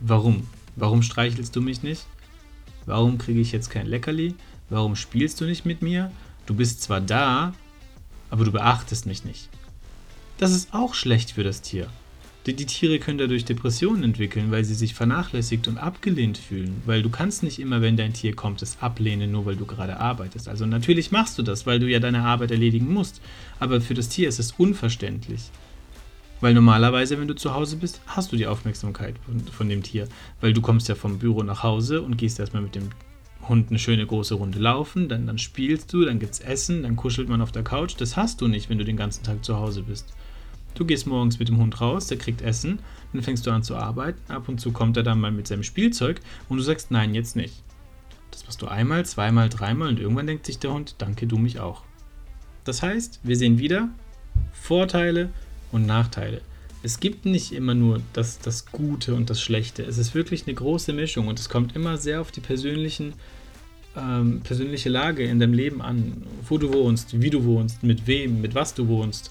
warum? 0.00 0.46
Warum 0.76 1.02
streichelst 1.02 1.54
du 1.54 1.60
mich 1.60 1.82
nicht? 1.82 2.06
Warum 2.86 3.18
kriege 3.18 3.40
ich 3.40 3.52
jetzt 3.52 3.70
kein 3.70 3.86
Leckerli? 3.86 4.34
Warum 4.68 4.96
spielst 4.96 5.40
du 5.40 5.44
nicht 5.44 5.66
mit 5.66 5.82
mir? 5.82 6.10
Du 6.46 6.54
bist 6.54 6.82
zwar 6.82 7.00
da, 7.00 7.54
aber 8.30 8.44
du 8.44 8.52
beachtest 8.52 9.06
mich 9.06 9.24
nicht. 9.24 9.48
Das 10.38 10.52
ist 10.52 10.72
auch 10.72 10.94
schlecht 10.94 11.32
für 11.32 11.44
das 11.44 11.60
Tier. 11.60 11.88
Die, 12.46 12.56
die, 12.56 12.64
Tiere 12.64 12.98
können 12.98 13.18
dadurch 13.18 13.44
Depressionen 13.44 14.02
entwickeln, 14.02 14.50
weil 14.50 14.64
sie 14.64 14.74
sich 14.74 14.94
vernachlässigt 14.94 15.68
und 15.68 15.76
abgelehnt 15.76 16.38
fühlen. 16.38 16.80
Weil 16.86 17.02
du 17.02 17.10
kannst 17.10 17.42
nicht 17.42 17.58
immer, 17.58 17.82
wenn 17.82 17.98
dein 17.98 18.14
Tier 18.14 18.34
kommt, 18.34 18.62
es 18.62 18.78
ablehnen, 18.80 19.30
nur 19.30 19.44
weil 19.44 19.56
du 19.56 19.66
gerade 19.66 20.00
arbeitest. 20.00 20.48
Also 20.48 20.64
natürlich 20.64 21.12
machst 21.12 21.36
du 21.36 21.42
das, 21.42 21.66
weil 21.66 21.78
du 21.78 21.86
ja 21.86 22.00
deine 22.00 22.22
Arbeit 22.22 22.50
erledigen 22.50 22.90
musst. 22.90 23.20
Aber 23.58 23.82
für 23.82 23.92
das 23.92 24.08
Tier 24.08 24.26
ist 24.26 24.38
es 24.38 24.52
unverständlich. 24.52 25.50
Weil 26.40 26.54
normalerweise, 26.54 27.18
wenn 27.18 27.28
du 27.28 27.34
zu 27.34 27.54
Hause 27.54 27.76
bist, 27.76 28.00
hast 28.06 28.32
du 28.32 28.36
die 28.36 28.46
Aufmerksamkeit 28.46 29.16
von, 29.24 29.40
von, 29.40 29.68
dem 29.68 29.82
Tier. 29.82 30.08
Weil 30.40 30.52
du 30.52 30.60
kommst 30.60 30.88
ja 30.88 30.94
vom 30.94 31.18
Büro 31.18 31.42
nach 31.42 31.62
Hause 31.62 32.02
und 32.02 32.16
gehst 32.16 32.40
erstmal 32.40 32.62
mit 32.62 32.74
dem 32.74 32.90
Hund 33.48 33.70
eine 33.70 33.78
schöne 33.78 34.06
große 34.06 34.34
Runde 34.34 34.58
laufen, 34.58 35.08
dann, 35.08 35.26
dann 35.26 35.38
spielst 35.38 35.92
du, 35.92 36.04
dann 36.04 36.18
gibt's 36.18 36.40
Essen, 36.40 36.82
dann 36.82 36.96
kuschelt 36.96 37.28
man 37.28 37.42
auf 37.42 37.52
der 37.52 37.62
Couch. 37.62 37.94
Das 37.98 38.16
hast 38.16 38.40
du 38.40 38.48
nicht, 38.48 38.70
wenn 38.70 38.78
du 38.78 38.84
den 38.84 38.96
ganzen 38.96 39.24
Tag 39.24 39.44
zu 39.44 39.56
Hause 39.56 39.82
bist. 39.82 40.14
Du 40.74 40.84
gehst 40.84 41.06
morgens 41.06 41.38
mit 41.38 41.48
dem 41.48 41.58
Hund 41.58 41.80
raus, 41.80 42.06
der 42.06 42.16
kriegt 42.18 42.42
Essen, 42.42 42.78
dann 43.12 43.22
fängst 43.22 43.46
du 43.46 43.50
an 43.50 43.62
zu 43.62 43.76
arbeiten, 43.76 44.30
ab 44.30 44.48
und 44.48 44.60
zu 44.60 44.70
kommt 44.70 44.96
er 44.96 45.02
dann 45.02 45.20
mal 45.20 45.32
mit 45.32 45.48
seinem 45.48 45.64
Spielzeug 45.64 46.20
und 46.48 46.58
du 46.58 46.62
sagst, 46.62 46.90
nein, 46.90 47.14
jetzt 47.14 47.34
nicht. 47.34 47.62
Das 48.30 48.44
machst 48.44 48.62
du 48.62 48.68
einmal, 48.68 49.04
zweimal, 49.04 49.48
dreimal 49.48 49.88
und 49.88 49.98
irgendwann 49.98 50.28
denkt 50.28 50.46
sich 50.46 50.60
der 50.60 50.72
Hund, 50.72 50.94
danke, 50.98 51.26
du 51.26 51.38
mich 51.38 51.58
auch. 51.58 51.82
Das 52.64 52.82
heißt, 52.82 53.20
wir 53.24 53.36
sehen 53.36 53.58
wieder 53.58 53.88
Vorteile 54.52 55.30
und 55.72 55.86
Nachteile. 55.86 56.40
Es 56.82 57.00
gibt 57.00 57.26
nicht 57.26 57.52
immer 57.52 57.74
nur 57.74 58.00
das, 58.12 58.38
das 58.38 58.66
Gute 58.66 59.14
und 59.14 59.28
das 59.28 59.40
Schlechte. 59.40 59.82
Es 59.82 59.98
ist 59.98 60.14
wirklich 60.14 60.46
eine 60.46 60.54
große 60.54 60.92
Mischung 60.92 61.28
und 61.28 61.38
es 61.38 61.48
kommt 61.48 61.76
immer 61.76 61.98
sehr 61.98 62.20
auf 62.20 62.30
die 62.30 62.40
persönlichen, 62.40 63.12
ähm, 63.96 64.40
persönliche 64.42 64.88
Lage 64.88 65.24
in 65.24 65.38
deinem 65.38 65.52
Leben 65.52 65.82
an. 65.82 66.22
Wo 66.48 66.56
du 66.56 66.72
wohnst, 66.72 67.20
wie 67.20 67.28
du 67.28 67.44
wohnst, 67.44 67.82
mit 67.82 68.06
wem, 68.06 68.40
mit 68.40 68.54
was 68.54 68.72
du 68.72 68.88
wohnst. 68.88 69.30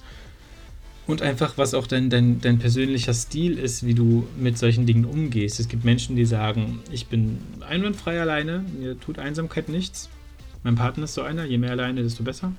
Und 1.08 1.22
einfach, 1.22 1.58
was 1.58 1.74
auch 1.74 1.88
dein, 1.88 2.08
dein, 2.08 2.40
dein 2.40 2.60
persönlicher 2.60 3.14
Stil 3.14 3.58
ist, 3.58 3.84
wie 3.84 3.94
du 3.94 4.28
mit 4.38 4.56
solchen 4.56 4.86
Dingen 4.86 5.04
umgehst. 5.04 5.58
Es 5.58 5.66
gibt 5.66 5.84
Menschen, 5.84 6.14
die 6.14 6.24
sagen, 6.24 6.78
ich 6.92 7.08
bin 7.08 7.38
einwandfrei 7.68 8.20
alleine, 8.20 8.64
mir 8.78 8.98
tut 9.00 9.18
Einsamkeit 9.18 9.68
nichts. 9.68 10.08
Mein 10.62 10.76
Partner 10.76 11.04
ist 11.04 11.14
so 11.14 11.22
einer, 11.22 11.44
je 11.46 11.58
mehr 11.58 11.72
alleine, 11.72 12.04
desto 12.04 12.22
besser. 12.22 12.52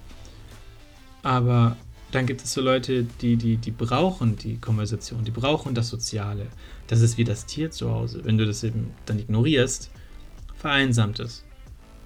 Aber 1.24 1.78
dann 2.12 2.26
gibt 2.26 2.44
es 2.44 2.54
so 2.54 2.62
Leute, 2.62 3.06
die, 3.22 3.38
die, 3.38 3.58
die 3.58 3.72
brauchen 3.72 4.36
die 4.36 4.58
Konversation, 4.58 5.24
die 5.24 5.32
brauchen 5.32 5.74
das 5.74 5.90
Soziale. 5.90 6.48
Das 6.88 7.02
ist 7.02 7.18
wie 7.18 7.24
das 7.24 7.46
Tier 7.46 7.72
zu 7.72 7.92
Hause. 7.92 8.22
Wenn 8.24 8.38
du 8.38 8.46
das 8.46 8.64
eben 8.64 8.92
dann 9.06 9.20
ignorierst, 9.20 9.90
vereinsamt 10.56 11.20
es. 11.20 11.44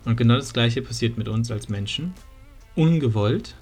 Und 0.06 0.18
genau 0.18 0.36
das 0.36 0.54
Gleiche 0.54 0.82
passiert 0.82 1.18
mit 1.18 1.28
uns 1.28 1.50
als 1.50 1.70
Menschen. 1.70 2.14
Ungewollt, 2.76 3.56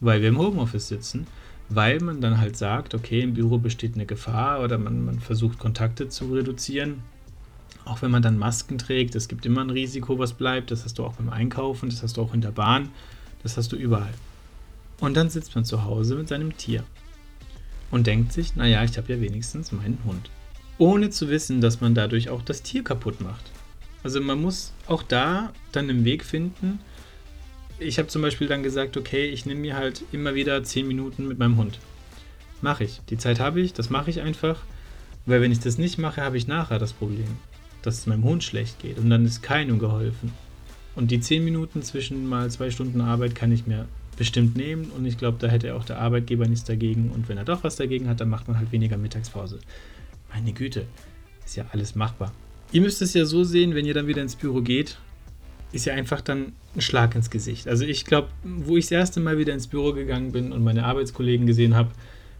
weil 0.00 0.22
wir 0.22 0.30
im 0.30 0.38
Homeoffice 0.38 0.88
sitzen, 0.88 1.26
weil 1.68 2.00
man 2.00 2.20
dann 2.20 2.38
halt 2.38 2.56
sagt, 2.56 2.94
okay, 2.94 3.20
im 3.20 3.34
Büro 3.34 3.58
besteht 3.58 3.94
eine 3.94 4.06
Gefahr 4.06 4.62
oder 4.62 4.78
man, 4.78 5.04
man 5.04 5.20
versucht 5.20 5.58
Kontakte 5.58 6.08
zu 6.08 6.32
reduzieren. 6.32 7.02
Auch 7.84 8.00
wenn 8.00 8.10
man 8.10 8.22
dann 8.22 8.38
Masken 8.38 8.78
trägt, 8.78 9.14
es 9.14 9.28
gibt 9.28 9.44
immer 9.44 9.60
ein 9.60 9.70
Risiko, 9.70 10.18
was 10.18 10.32
bleibt. 10.32 10.70
Das 10.70 10.84
hast 10.84 10.98
du 10.98 11.04
auch 11.04 11.14
beim 11.14 11.28
Einkaufen, 11.28 11.90
das 11.90 12.02
hast 12.02 12.16
du 12.16 12.22
auch 12.22 12.32
in 12.32 12.40
der 12.40 12.52
Bahn, 12.52 12.88
das 13.42 13.58
hast 13.58 13.72
du 13.72 13.76
überall. 13.76 14.14
Und 15.00 15.14
dann 15.14 15.30
sitzt 15.30 15.54
man 15.54 15.64
zu 15.64 15.84
Hause 15.84 16.14
mit 16.14 16.28
seinem 16.28 16.56
Tier 16.56 16.84
und 17.90 18.06
denkt 18.06 18.32
sich, 18.32 18.56
naja, 18.56 18.82
ich 18.84 18.96
habe 18.96 19.12
ja 19.12 19.20
wenigstens 19.20 19.72
meinen 19.72 19.98
Hund. 20.04 20.30
Ohne 20.78 21.10
zu 21.10 21.28
wissen, 21.28 21.60
dass 21.60 21.80
man 21.80 21.94
dadurch 21.94 22.28
auch 22.28 22.42
das 22.42 22.62
Tier 22.62 22.82
kaputt 22.82 23.20
macht. 23.20 23.50
Also 24.02 24.20
man 24.20 24.40
muss 24.40 24.72
auch 24.86 25.02
da 25.02 25.52
dann 25.72 25.88
einen 25.88 26.04
Weg 26.04 26.24
finden. 26.24 26.80
Ich 27.78 27.98
habe 27.98 28.08
zum 28.08 28.22
Beispiel 28.22 28.48
dann 28.48 28.62
gesagt, 28.62 28.96
okay, 28.96 29.26
ich 29.26 29.46
nehme 29.46 29.60
mir 29.60 29.76
halt 29.76 30.04
immer 30.12 30.34
wieder 30.34 30.62
10 30.62 30.86
Minuten 30.86 31.26
mit 31.26 31.38
meinem 31.38 31.56
Hund. 31.56 31.78
Mache 32.60 32.84
ich. 32.84 33.00
Die 33.10 33.18
Zeit 33.18 33.40
habe 33.40 33.60
ich, 33.60 33.72
das 33.72 33.90
mache 33.90 34.10
ich 34.10 34.20
einfach. 34.20 34.60
Weil 35.26 35.40
wenn 35.40 35.52
ich 35.52 35.60
das 35.60 35.78
nicht 35.78 35.98
mache, 35.98 36.20
habe 36.20 36.36
ich 36.36 36.46
nachher 36.46 36.78
das 36.78 36.92
Problem, 36.92 37.38
dass 37.82 37.98
es 37.98 38.06
meinem 38.06 38.24
Hund 38.24 38.44
schlecht 38.44 38.78
geht. 38.80 38.98
Und 38.98 39.08
dann 39.08 39.24
ist 39.24 39.42
keinem 39.42 39.78
geholfen. 39.78 40.32
Und 40.96 41.10
die 41.10 41.20
10 41.20 41.44
Minuten 41.44 41.82
zwischen 41.82 42.28
mal 42.28 42.50
zwei 42.50 42.70
Stunden 42.70 43.00
Arbeit 43.00 43.34
kann 43.34 43.52
ich 43.52 43.66
mir 43.66 43.88
bestimmt 44.14 44.56
nehmen 44.56 44.90
und 44.96 45.04
ich 45.06 45.18
glaube, 45.18 45.38
da 45.40 45.48
hätte 45.48 45.74
auch 45.74 45.84
der 45.84 45.98
Arbeitgeber 45.98 46.46
nichts 46.46 46.64
dagegen 46.64 47.10
und 47.10 47.28
wenn 47.28 47.38
er 47.38 47.44
doch 47.44 47.64
was 47.64 47.76
dagegen 47.76 48.08
hat, 48.08 48.20
dann 48.20 48.28
macht 48.28 48.48
man 48.48 48.58
halt 48.58 48.72
weniger 48.72 48.96
Mittagspause. 48.96 49.58
Meine 50.32 50.52
Güte, 50.52 50.86
ist 51.44 51.56
ja 51.56 51.64
alles 51.72 51.94
machbar. 51.94 52.32
Ihr 52.72 52.80
müsst 52.80 53.02
es 53.02 53.14
ja 53.14 53.24
so 53.24 53.44
sehen, 53.44 53.74
wenn 53.74 53.86
ihr 53.86 53.94
dann 53.94 54.06
wieder 54.06 54.22
ins 54.22 54.36
Büro 54.36 54.60
geht, 54.60 54.98
ist 55.72 55.86
ja 55.86 55.94
einfach 55.94 56.20
dann 56.20 56.52
ein 56.74 56.80
Schlag 56.80 57.14
ins 57.14 57.30
Gesicht. 57.30 57.68
Also 57.68 57.84
ich 57.84 58.04
glaube, 58.04 58.28
wo 58.42 58.76
ich 58.76 58.86
das 58.86 58.92
erste 58.92 59.20
Mal 59.20 59.38
wieder 59.38 59.52
ins 59.52 59.66
Büro 59.66 59.92
gegangen 59.92 60.32
bin 60.32 60.52
und 60.52 60.62
meine 60.62 60.84
Arbeitskollegen 60.84 61.46
gesehen 61.46 61.74
habe, 61.74 61.90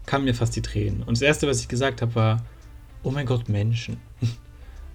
kamen 0.05 0.25
mir 0.25 0.33
fast 0.33 0.55
die 0.55 0.61
Tränen. 0.61 1.03
Und 1.03 1.17
das 1.17 1.21
erste, 1.21 1.47
was 1.47 1.61
ich 1.61 1.67
gesagt 1.67 2.01
habe, 2.01 2.15
war, 2.15 2.45
oh 3.03 3.11
mein 3.11 3.25
Gott, 3.25 3.49
Menschen. 3.49 3.97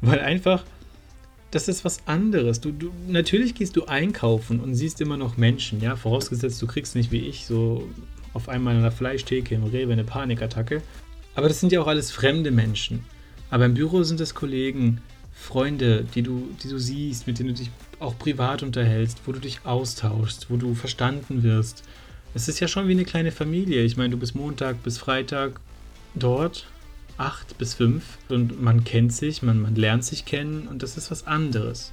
Weil 0.00 0.20
einfach 0.20 0.64
das 1.50 1.68
ist 1.68 1.84
was 1.84 2.06
anderes. 2.06 2.60
Du, 2.60 2.72
du, 2.72 2.92
natürlich 3.08 3.54
gehst 3.54 3.76
du 3.76 3.86
einkaufen 3.86 4.60
und 4.60 4.74
siehst 4.74 5.00
immer 5.00 5.16
noch 5.16 5.36
Menschen, 5.36 5.80
ja, 5.80 5.96
vorausgesetzt, 5.96 6.60
du 6.62 6.66
kriegst 6.66 6.94
nicht 6.94 7.10
wie 7.10 7.26
ich 7.26 7.46
so 7.46 7.88
auf 8.32 8.48
einmal 8.48 8.74
in 8.74 8.80
einer 8.80 8.92
Fleischtheke 8.92 9.54
im 9.54 9.64
Rewe 9.64 9.92
eine 9.92 10.04
Panikattacke. 10.04 10.82
Aber 11.34 11.48
das 11.48 11.60
sind 11.60 11.72
ja 11.72 11.80
auch 11.80 11.86
alles 11.86 12.10
fremde 12.10 12.50
Menschen. 12.50 13.04
Aber 13.50 13.66
im 13.66 13.74
Büro 13.74 14.02
sind 14.04 14.20
es 14.20 14.34
Kollegen, 14.34 15.00
Freunde, 15.34 16.04
die 16.14 16.22
du, 16.22 16.48
die 16.62 16.68
du 16.68 16.78
siehst, 16.78 17.26
mit 17.26 17.38
denen 17.38 17.48
du 17.48 17.54
dich 17.54 17.70
auch 17.98 18.16
privat 18.16 18.62
unterhältst, 18.62 19.20
wo 19.26 19.32
du 19.32 19.40
dich 19.40 19.60
austauschst, 19.64 20.50
wo 20.50 20.56
du 20.56 20.74
verstanden 20.74 21.42
wirst. 21.42 21.82
Es 22.34 22.46
ist 22.46 22.60
ja 22.60 22.68
schon 22.68 22.86
wie 22.86 22.92
eine 22.92 23.04
kleine 23.04 23.32
Familie. 23.32 23.82
Ich 23.82 23.96
meine, 23.96 24.10
du 24.10 24.16
bist 24.16 24.36
Montag 24.36 24.82
bis 24.84 24.98
Freitag 24.98 25.60
dort 26.14 26.66
acht 27.20 27.58
bis 27.58 27.74
fünf 27.74 28.18
und 28.28 28.60
man 28.62 28.84
kennt 28.84 29.12
sich, 29.12 29.42
man, 29.42 29.60
man 29.60 29.74
lernt 29.74 30.04
sich 30.04 30.24
kennen 30.24 30.66
und 30.68 30.82
das 30.82 30.96
ist 30.96 31.10
was 31.10 31.26
anderes. 31.26 31.92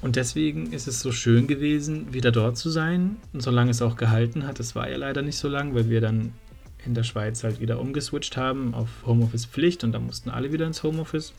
Und 0.00 0.16
deswegen 0.16 0.72
ist 0.72 0.88
es 0.88 1.00
so 1.00 1.12
schön 1.12 1.46
gewesen, 1.46 2.12
wieder 2.12 2.32
dort 2.32 2.56
zu 2.56 2.70
sein. 2.70 3.16
Und 3.32 3.40
solange 3.40 3.70
es 3.70 3.82
auch 3.82 3.96
gehalten 3.96 4.46
hat, 4.46 4.58
das 4.58 4.74
war 4.74 4.90
ja 4.90 4.96
leider 4.96 5.22
nicht 5.22 5.36
so 5.36 5.48
lang, 5.48 5.74
weil 5.74 5.90
wir 5.90 6.00
dann 6.00 6.32
in 6.84 6.94
der 6.94 7.04
Schweiz 7.04 7.44
halt 7.44 7.60
wieder 7.60 7.78
umgeswitcht 7.78 8.36
haben 8.36 8.74
auf 8.74 8.88
Homeoffice-Pflicht 9.06 9.84
und 9.84 9.92
da 9.92 10.00
mussten 10.00 10.30
alle 10.30 10.52
wieder 10.52 10.66
ins 10.66 10.82
Homeoffice. 10.82 11.32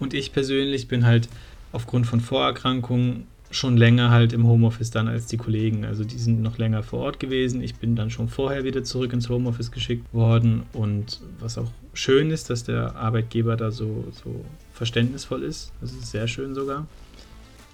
Und 0.00 0.12
ich 0.12 0.32
persönlich 0.32 0.88
bin 0.88 1.06
halt 1.06 1.28
aufgrund 1.70 2.06
von 2.06 2.20
Vorerkrankungen 2.20 3.28
schon 3.54 3.76
länger 3.76 4.10
halt 4.10 4.32
im 4.32 4.46
Homeoffice 4.46 4.90
dann 4.90 5.06
als 5.06 5.26
die 5.26 5.36
Kollegen. 5.36 5.84
Also 5.84 6.04
die 6.04 6.18
sind 6.18 6.42
noch 6.42 6.58
länger 6.58 6.82
vor 6.82 7.00
Ort 7.00 7.20
gewesen. 7.20 7.62
Ich 7.62 7.76
bin 7.76 7.94
dann 7.94 8.10
schon 8.10 8.28
vorher 8.28 8.64
wieder 8.64 8.82
zurück 8.82 9.12
ins 9.12 9.28
Homeoffice 9.28 9.70
geschickt 9.70 10.12
worden. 10.12 10.64
Und 10.72 11.20
was 11.38 11.56
auch 11.56 11.70
schön 11.92 12.30
ist, 12.30 12.50
dass 12.50 12.64
der 12.64 12.96
Arbeitgeber 12.96 13.56
da 13.56 13.70
so, 13.70 14.12
so 14.24 14.44
verständnisvoll 14.72 15.44
ist. 15.44 15.72
Das 15.80 15.92
ist 15.92 16.10
sehr 16.10 16.26
schön 16.26 16.54
sogar. 16.54 16.86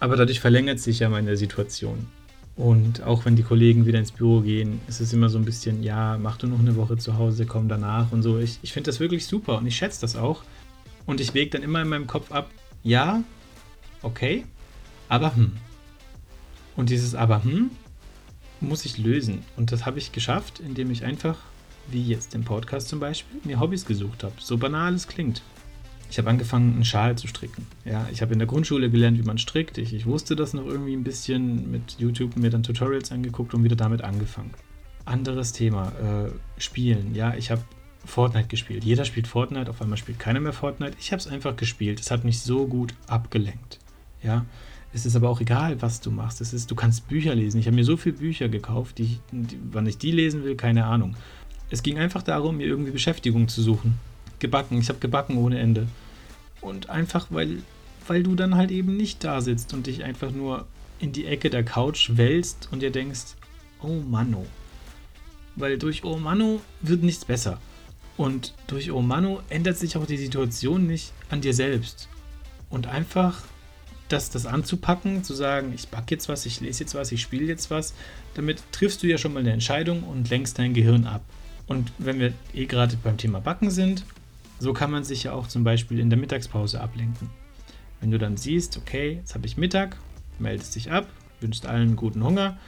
Aber 0.00 0.16
dadurch 0.16 0.40
verlängert 0.40 0.80
sich 0.80 0.98
ja 0.98 1.08
meine 1.08 1.36
Situation. 1.36 2.06
Und 2.56 3.02
auch 3.02 3.24
wenn 3.24 3.36
die 3.36 3.42
Kollegen 3.42 3.86
wieder 3.86 3.98
ins 3.98 4.12
Büro 4.12 4.40
gehen, 4.40 4.80
ist 4.86 5.00
es 5.00 5.14
immer 5.14 5.30
so 5.30 5.38
ein 5.38 5.46
bisschen, 5.46 5.82
ja, 5.82 6.18
mach 6.18 6.36
du 6.36 6.46
noch 6.46 6.58
eine 6.58 6.76
Woche 6.76 6.98
zu 6.98 7.16
Hause, 7.16 7.46
komm 7.46 7.68
danach 7.68 8.12
und 8.12 8.22
so. 8.22 8.38
Ich, 8.38 8.58
ich 8.60 8.74
finde 8.74 8.90
das 8.90 9.00
wirklich 9.00 9.26
super 9.26 9.56
und 9.56 9.66
ich 9.66 9.76
schätze 9.76 10.02
das 10.02 10.14
auch. 10.14 10.42
Und 11.06 11.20
ich 11.22 11.32
wege 11.32 11.50
dann 11.50 11.62
immer 11.62 11.80
in 11.80 11.88
meinem 11.88 12.06
Kopf 12.06 12.30
ab, 12.32 12.50
ja, 12.82 13.22
okay, 14.02 14.44
aber 15.08 15.34
hm. 15.34 15.52
Und 16.76 16.90
dieses 16.90 17.14
aber 17.14 17.44
hm 17.44 17.70
muss 18.60 18.84
ich 18.84 18.98
lösen. 18.98 19.42
Und 19.56 19.72
das 19.72 19.86
habe 19.86 19.98
ich 19.98 20.12
geschafft, 20.12 20.60
indem 20.60 20.90
ich 20.90 21.04
einfach, 21.04 21.38
wie 21.88 22.02
jetzt 22.02 22.34
im 22.34 22.44
Podcast 22.44 22.88
zum 22.88 23.00
Beispiel, 23.00 23.40
mir 23.44 23.60
Hobbys 23.60 23.86
gesucht 23.86 24.22
habe. 24.22 24.34
So 24.38 24.58
banal 24.58 24.94
es 24.94 25.08
klingt. 25.08 25.42
Ich 26.10 26.18
habe 26.18 26.28
angefangen, 26.28 26.74
einen 26.74 26.84
Schal 26.84 27.16
zu 27.16 27.28
stricken. 27.28 27.66
Ja, 27.84 28.06
ich 28.12 28.20
habe 28.20 28.32
in 28.32 28.40
der 28.40 28.48
Grundschule 28.48 28.90
gelernt, 28.90 29.18
wie 29.18 29.22
man 29.22 29.38
strickt. 29.38 29.78
Ich, 29.78 29.94
ich 29.94 30.06
wusste 30.06 30.34
das 30.34 30.54
noch 30.54 30.66
irgendwie 30.66 30.94
ein 30.94 31.04
bisschen 31.04 31.70
mit 31.70 31.96
YouTube, 31.98 32.36
mir 32.36 32.50
dann 32.50 32.64
Tutorials 32.64 33.12
angeguckt 33.12 33.54
und 33.54 33.62
wieder 33.62 33.76
damit 33.76 34.02
angefangen. 34.02 34.50
Anderes 35.04 35.52
Thema, 35.52 35.92
äh, 36.02 36.60
Spielen. 36.60 37.14
Ja, 37.14 37.34
ich 37.34 37.50
habe 37.50 37.62
Fortnite 38.04 38.48
gespielt. 38.48 38.82
Jeder 38.84 39.04
spielt 39.04 39.28
Fortnite, 39.28 39.70
auf 39.70 39.80
einmal 39.80 39.98
spielt 39.98 40.18
keiner 40.18 40.40
mehr 40.40 40.52
Fortnite. 40.52 40.96
Ich 40.98 41.12
habe 41.12 41.20
es 41.20 41.28
einfach 41.28 41.56
gespielt. 41.56 42.00
Es 42.00 42.10
hat 42.10 42.24
mich 42.24 42.40
so 42.40 42.66
gut 42.66 42.94
abgelenkt. 43.06 43.78
Ja, 44.22 44.44
es 44.92 45.06
ist 45.06 45.14
aber 45.14 45.28
auch 45.28 45.40
egal, 45.40 45.80
was 45.82 46.00
du 46.00 46.10
machst. 46.10 46.40
Es 46.40 46.52
ist, 46.52 46.70
du 46.70 46.74
kannst 46.74 47.08
Bücher 47.08 47.34
lesen. 47.34 47.60
Ich 47.60 47.66
habe 47.66 47.76
mir 47.76 47.84
so 47.84 47.96
viele 47.96 48.16
Bücher 48.16 48.48
gekauft, 48.48 48.98
die, 48.98 49.18
die, 49.30 49.58
wann 49.70 49.86
ich 49.86 49.98
die 49.98 50.10
lesen 50.10 50.42
will, 50.44 50.56
keine 50.56 50.84
Ahnung. 50.84 51.16
Es 51.70 51.82
ging 51.82 51.98
einfach 51.98 52.22
darum, 52.22 52.56
mir 52.56 52.66
irgendwie 52.66 52.90
Beschäftigung 52.90 53.46
zu 53.46 53.62
suchen. 53.62 53.98
Gebacken. 54.40 54.78
Ich 54.78 54.88
habe 54.88 54.98
gebacken 54.98 55.36
ohne 55.36 55.60
Ende. 55.60 55.86
Und 56.60 56.90
einfach, 56.90 57.28
weil, 57.30 57.62
weil 58.08 58.24
du 58.24 58.34
dann 58.34 58.56
halt 58.56 58.72
eben 58.72 58.96
nicht 58.96 59.22
da 59.22 59.40
sitzt 59.40 59.72
und 59.74 59.86
dich 59.86 60.02
einfach 60.02 60.32
nur 60.32 60.66
in 60.98 61.12
die 61.12 61.26
Ecke 61.26 61.50
der 61.50 61.64
Couch 61.64 62.10
wälzt 62.14 62.68
und 62.72 62.82
dir 62.82 62.90
denkst, 62.90 63.36
oh 63.82 64.00
Manno. 64.00 64.44
Weil 65.54 65.78
durch 65.78 66.02
oh 66.02 66.16
Manno 66.16 66.60
wird 66.80 67.04
nichts 67.04 67.24
besser. 67.24 67.60
Und 68.16 68.54
durch 68.66 68.90
oh 68.90 69.00
Manno 69.00 69.40
ändert 69.48 69.78
sich 69.78 69.96
auch 69.96 70.06
die 70.06 70.18
Situation 70.18 70.88
nicht 70.88 71.12
an 71.30 71.40
dir 71.40 71.54
selbst. 71.54 72.08
Und 72.68 72.88
einfach 72.88 73.42
das, 74.12 74.30
das 74.30 74.46
anzupacken, 74.46 75.24
zu 75.24 75.34
sagen, 75.34 75.72
ich 75.74 75.88
backe 75.88 76.14
jetzt 76.14 76.28
was, 76.28 76.46
ich 76.46 76.60
lese 76.60 76.84
jetzt 76.84 76.94
was, 76.94 77.12
ich 77.12 77.20
spiele 77.20 77.46
jetzt 77.46 77.70
was, 77.70 77.94
damit 78.34 78.62
triffst 78.72 79.02
du 79.02 79.06
ja 79.06 79.18
schon 79.18 79.32
mal 79.32 79.40
eine 79.40 79.52
Entscheidung 79.52 80.02
und 80.02 80.30
lenkst 80.30 80.58
dein 80.58 80.74
Gehirn 80.74 81.06
ab. 81.06 81.22
Und 81.66 81.92
wenn 81.98 82.18
wir 82.18 82.32
eh 82.52 82.66
gerade 82.66 82.96
beim 82.96 83.16
Thema 83.16 83.40
Backen 83.40 83.70
sind, 83.70 84.04
so 84.58 84.72
kann 84.72 84.90
man 84.90 85.04
sich 85.04 85.24
ja 85.24 85.32
auch 85.32 85.46
zum 85.46 85.64
Beispiel 85.64 85.98
in 85.98 86.10
der 86.10 86.18
Mittagspause 86.18 86.80
ablenken. 86.80 87.30
Wenn 88.00 88.10
du 88.10 88.18
dann 88.18 88.36
siehst, 88.36 88.76
okay, 88.76 89.12
jetzt 89.12 89.34
habe 89.34 89.46
ich 89.46 89.56
Mittag, 89.56 89.96
meldest 90.38 90.74
dich 90.74 90.90
ab, 90.90 91.06
wünschst 91.40 91.66
allen 91.66 91.96
guten 91.96 92.24
Hunger 92.24 92.58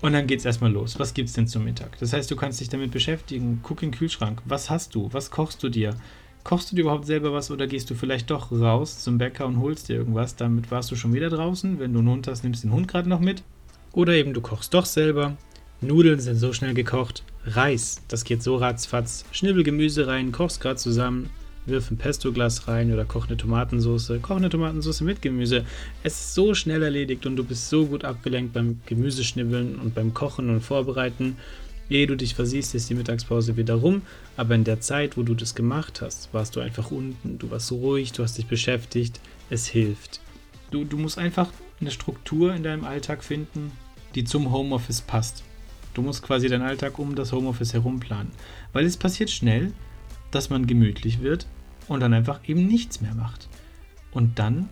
und 0.00 0.12
dann 0.12 0.26
geht 0.26 0.40
es 0.40 0.44
erstmal 0.44 0.72
los. 0.72 0.98
Was 0.98 1.14
gibt 1.14 1.28
es 1.28 1.34
denn 1.34 1.46
zum 1.46 1.64
Mittag? 1.64 1.98
Das 1.98 2.12
heißt, 2.12 2.30
du 2.30 2.36
kannst 2.36 2.60
dich 2.60 2.68
damit 2.68 2.90
beschäftigen, 2.90 3.60
guck 3.62 3.82
in 3.82 3.90
den 3.90 3.98
Kühlschrank, 3.98 4.42
was 4.44 4.70
hast 4.70 4.94
du, 4.94 5.12
was 5.12 5.30
kochst 5.30 5.62
du 5.62 5.68
dir? 5.68 5.94
Kochst 6.42 6.70
du 6.70 6.76
dir 6.76 6.82
überhaupt 6.82 7.06
selber 7.06 7.32
was 7.32 7.50
oder 7.50 7.66
gehst 7.66 7.90
du 7.90 7.94
vielleicht 7.94 8.30
doch 8.30 8.50
raus 8.50 9.02
zum 9.02 9.18
Bäcker 9.18 9.46
und 9.46 9.60
holst 9.60 9.88
dir 9.88 9.96
irgendwas? 9.96 10.36
Damit 10.36 10.70
warst 10.70 10.90
du 10.90 10.96
schon 10.96 11.12
wieder 11.12 11.28
draußen. 11.28 11.78
Wenn 11.78 11.92
du 11.92 11.98
einen 11.98 12.08
Hund 12.08 12.26
hast, 12.28 12.42
nimmst 12.42 12.64
du 12.64 12.68
den 12.68 12.74
Hund 12.74 12.88
gerade 12.88 13.08
noch 13.08 13.20
mit. 13.20 13.42
Oder 13.92 14.14
eben 14.14 14.32
du 14.32 14.40
kochst 14.40 14.72
doch 14.72 14.86
selber. 14.86 15.36
Nudeln 15.82 16.20
sind 16.20 16.36
so 16.36 16.52
schnell 16.52 16.74
gekocht. 16.74 17.22
Reis, 17.44 18.02
das 18.08 18.24
geht 18.24 18.42
so 18.42 18.56
ratzfatz. 18.56 19.24
Schnibbel 19.32 19.64
Gemüse 19.64 20.06
rein, 20.06 20.32
kochst 20.32 20.60
gerade 20.60 20.76
zusammen. 20.76 21.30
Wirf 21.66 21.90
ein 21.90 21.98
Pesto-Glas 21.98 22.68
rein 22.68 22.92
oder 22.92 23.04
koch 23.04 23.28
eine 23.28 23.36
Tomatensauce. 23.36 24.12
Koch 24.22 24.36
eine 24.36 24.48
Tomatensauce 24.48 25.02
mit 25.02 25.20
Gemüse. 25.20 25.64
Es 26.02 26.14
ist 26.14 26.34
so 26.34 26.54
schnell 26.54 26.82
erledigt 26.82 27.26
und 27.26 27.36
du 27.36 27.44
bist 27.44 27.68
so 27.68 27.86
gut 27.86 28.04
abgelenkt 28.04 28.54
beim 28.54 28.80
Gemüseschnibbeln 28.86 29.76
und 29.76 29.94
beim 29.94 30.14
Kochen 30.14 30.48
und 30.48 30.62
Vorbereiten. 30.62 31.36
Ehe 31.90 32.06
du 32.06 32.16
dich 32.16 32.36
versiehst, 32.36 32.74
ist 32.76 32.88
die 32.88 32.94
Mittagspause 32.94 33.56
wieder 33.56 33.74
rum, 33.74 34.02
aber 34.36 34.54
in 34.54 34.62
der 34.62 34.80
Zeit, 34.80 35.16
wo 35.16 35.24
du 35.24 35.34
das 35.34 35.56
gemacht 35.56 36.00
hast, 36.00 36.32
warst 36.32 36.54
du 36.54 36.60
einfach 36.60 36.92
unten, 36.92 37.38
du 37.38 37.50
warst 37.50 37.72
ruhig, 37.72 38.12
du 38.12 38.22
hast 38.22 38.38
dich 38.38 38.46
beschäftigt, 38.46 39.20
es 39.50 39.66
hilft. 39.66 40.20
Du, 40.70 40.84
du 40.84 40.96
musst 40.96 41.18
einfach 41.18 41.50
eine 41.80 41.90
Struktur 41.90 42.54
in 42.54 42.62
deinem 42.62 42.84
Alltag 42.84 43.24
finden, 43.24 43.72
die 44.14 44.22
zum 44.22 44.52
Homeoffice 44.52 45.00
passt. 45.00 45.42
Du 45.92 46.02
musst 46.02 46.22
quasi 46.22 46.48
deinen 46.48 46.62
Alltag 46.62 47.00
um 47.00 47.16
das 47.16 47.32
Homeoffice 47.32 47.72
herum 47.72 47.98
planen. 47.98 48.30
Weil 48.72 48.86
es 48.86 48.96
passiert 48.96 49.30
schnell, 49.30 49.72
dass 50.30 50.48
man 50.48 50.68
gemütlich 50.68 51.20
wird 51.20 51.48
und 51.88 51.98
dann 51.98 52.14
einfach 52.14 52.40
eben 52.46 52.68
nichts 52.68 53.00
mehr 53.00 53.14
macht. 53.14 53.48
Und 54.12 54.38
dann, 54.38 54.68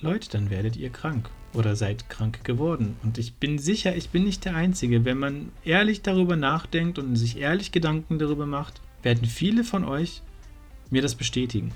Leute, 0.00 0.30
dann 0.30 0.48
werdet 0.48 0.76
ihr 0.76 0.88
krank 0.88 1.28
oder 1.54 1.76
seid 1.76 2.08
krank 2.08 2.44
geworden. 2.44 2.96
Und 3.02 3.18
ich 3.18 3.34
bin 3.34 3.58
sicher, 3.58 3.96
ich 3.96 4.10
bin 4.10 4.24
nicht 4.24 4.44
der 4.44 4.54
Einzige. 4.54 5.04
Wenn 5.04 5.18
man 5.18 5.50
ehrlich 5.64 6.02
darüber 6.02 6.36
nachdenkt 6.36 6.98
und 6.98 7.16
sich 7.16 7.38
ehrlich 7.38 7.72
Gedanken 7.72 8.18
darüber 8.18 8.46
macht, 8.46 8.80
werden 9.02 9.26
viele 9.26 9.64
von 9.64 9.84
euch 9.84 10.22
mir 10.90 11.02
das 11.02 11.14
bestätigen 11.14 11.72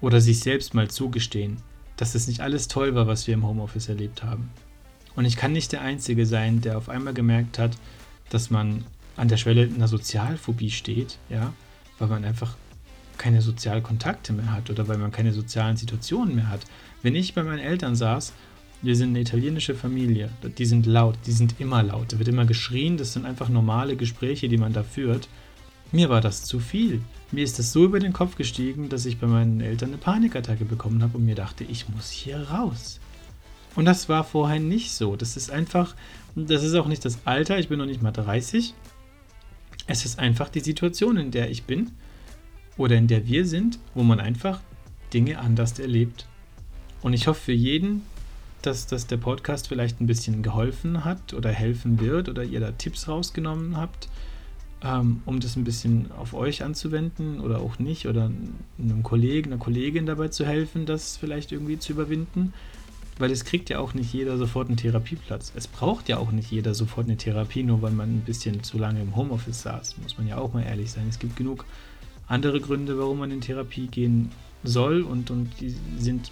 oder 0.00 0.20
sich 0.20 0.40
selbst 0.40 0.74
mal 0.74 0.88
zugestehen, 0.88 1.58
dass 1.96 2.14
es 2.14 2.28
nicht 2.28 2.40
alles 2.40 2.68
toll 2.68 2.94
war, 2.94 3.06
was 3.06 3.26
wir 3.26 3.34
im 3.34 3.46
Homeoffice 3.46 3.88
erlebt 3.88 4.22
haben. 4.22 4.50
Und 5.16 5.24
ich 5.24 5.36
kann 5.36 5.52
nicht 5.52 5.72
der 5.72 5.82
Einzige 5.82 6.24
sein, 6.24 6.60
der 6.60 6.78
auf 6.78 6.88
einmal 6.88 7.14
gemerkt 7.14 7.58
hat, 7.58 7.76
dass 8.30 8.50
man 8.50 8.84
an 9.16 9.28
der 9.28 9.36
Schwelle 9.36 9.64
einer 9.64 9.88
Sozialphobie 9.88 10.70
steht, 10.70 11.18
ja, 11.28 11.52
weil 11.98 12.08
man 12.08 12.24
einfach 12.24 12.56
keine 13.18 13.42
Sozialkontakte 13.42 14.32
mehr 14.32 14.50
hat 14.50 14.70
oder 14.70 14.88
weil 14.88 14.96
man 14.96 15.12
keine 15.12 15.32
sozialen 15.32 15.76
Situationen 15.76 16.34
mehr 16.36 16.48
hat. 16.48 16.62
Wenn 17.02 17.14
ich 17.14 17.34
bei 17.34 17.42
meinen 17.42 17.58
Eltern 17.58 17.94
saß 17.94 18.32
wir 18.82 18.96
sind 18.96 19.10
eine 19.10 19.20
italienische 19.20 19.74
Familie. 19.74 20.30
Die 20.56 20.64
sind 20.64 20.86
laut, 20.86 21.16
die 21.26 21.32
sind 21.32 21.60
immer 21.60 21.82
laut. 21.82 22.12
Da 22.12 22.18
wird 22.18 22.28
immer 22.28 22.46
geschrien. 22.46 22.96
Das 22.96 23.12
sind 23.12 23.26
einfach 23.26 23.48
normale 23.48 23.96
Gespräche, 23.96 24.48
die 24.48 24.56
man 24.56 24.72
da 24.72 24.82
führt. 24.82 25.28
Mir 25.92 26.08
war 26.08 26.20
das 26.20 26.44
zu 26.44 26.60
viel. 26.60 27.02
Mir 27.32 27.44
ist 27.44 27.58
das 27.58 27.72
so 27.72 27.84
über 27.84 27.98
den 27.98 28.12
Kopf 28.12 28.36
gestiegen, 28.36 28.88
dass 28.88 29.06
ich 29.06 29.18
bei 29.18 29.26
meinen 29.26 29.60
Eltern 29.60 29.90
eine 29.90 29.98
Panikattacke 29.98 30.64
bekommen 30.64 31.02
habe 31.02 31.18
und 31.18 31.26
mir 31.26 31.34
dachte, 31.34 31.64
ich 31.64 31.88
muss 31.88 32.10
hier 32.10 32.40
raus. 32.50 33.00
Und 33.76 33.84
das 33.84 34.08
war 34.08 34.24
vorher 34.24 34.60
nicht 34.60 34.92
so. 34.92 35.16
Das 35.16 35.36
ist 35.36 35.50
einfach, 35.50 35.94
das 36.34 36.62
ist 36.62 36.74
auch 36.74 36.86
nicht 36.86 37.04
das 37.04 37.18
Alter, 37.24 37.58
ich 37.58 37.68
bin 37.68 37.78
noch 37.78 37.86
nicht 37.86 38.02
mal 38.02 38.12
30. 38.12 38.74
Es 39.86 40.04
ist 40.04 40.18
einfach 40.18 40.48
die 40.48 40.60
Situation, 40.60 41.16
in 41.16 41.30
der 41.30 41.50
ich 41.50 41.64
bin 41.64 41.90
oder 42.76 42.96
in 42.96 43.08
der 43.08 43.26
wir 43.26 43.46
sind, 43.46 43.78
wo 43.94 44.02
man 44.02 44.20
einfach 44.20 44.60
Dinge 45.12 45.38
anders 45.38 45.78
erlebt. 45.78 46.26
Und 47.02 47.12
ich 47.12 47.26
hoffe 47.26 47.40
für 47.40 47.52
jeden, 47.52 48.02
dass, 48.62 48.86
dass 48.86 49.06
der 49.06 49.16
Podcast 49.16 49.68
vielleicht 49.68 50.00
ein 50.00 50.06
bisschen 50.06 50.42
geholfen 50.42 51.04
hat 51.04 51.34
oder 51.34 51.50
helfen 51.50 52.00
wird 52.00 52.28
oder 52.28 52.44
ihr 52.44 52.60
da 52.60 52.72
Tipps 52.72 53.08
rausgenommen 53.08 53.76
habt, 53.76 54.08
ähm, 54.82 55.22
um 55.26 55.40
das 55.40 55.56
ein 55.56 55.64
bisschen 55.64 56.10
auf 56.12 56.34
euch 56.34 56.62
anzuwenden 56.62 57.40
oder 57.40 57.60
auch 57.60 57.78
nicht 57.78 58.06
oder 58.06 58.30
einem 58.78 59.02
Kollegen, 59.02 59.52
einer 59.52 59.62
Kollegin 59.62 60.06
dabei 60.06 60.28
zu 60.28 60.46
helfen, 60.46 60.86
das 60.86 61.16
vielleicht 61.16 61.52
irgendwie 61.52 61.78
zu 61.78 61.92
überwinden. 61.92 62.52
Weil 63.18 63.30
es 63.30 63.44
kriegt 63.44 63.68
ja 63.68 63.80
auch 63.80 63.92
nicht 63.92 64.14
jeder 64.14 64.38
sofort 64.38 64.68
einen 64.68 64.78
Therapieplatz. 64.78 65.52
Es 65.54 65.68
braucht 65.68 66.08
ja 66.08 66.16
auch 66.16 66.32
nicht 66.32 66.50
jeder 66.50 66.74
sofort 66.74 67.06
eine 67.06 67.18
Therapie, 67.18 67.62
nur 67.62 67.82
weil 67.82 67.90
man 67.90 68.08
ein 68.08 68.22
bisschen 68.22 68.62
zu 68.62 68.78
lange 68.78 69.02
im 69.02 69.14
Homeoffice 69.14 69.60
saß. 69.60 69.98
Muss 69.98 70.16
man 70.16 70.26
ja 70.26 70.38
auch 70.38 70.54
mal 70.54 70.62
ehrlich 70.62 70.90
sein. 70.90 71.04
Es 71.06 71.18
gibt 71.18 71.36
genug 71.36 71.66
andere 72.28 72.60
Gründe, 72.60 72.96
warum 72.98 73.18
man 73.18 73.30
in 73.30 73.42
Therapie 73.42 73.88
gehen 73.88 74.30
soll 74.64 75.02
und, 75.02 75.30
und 75.30 75.50
die 75.60 75.74
sind 75.98 76.30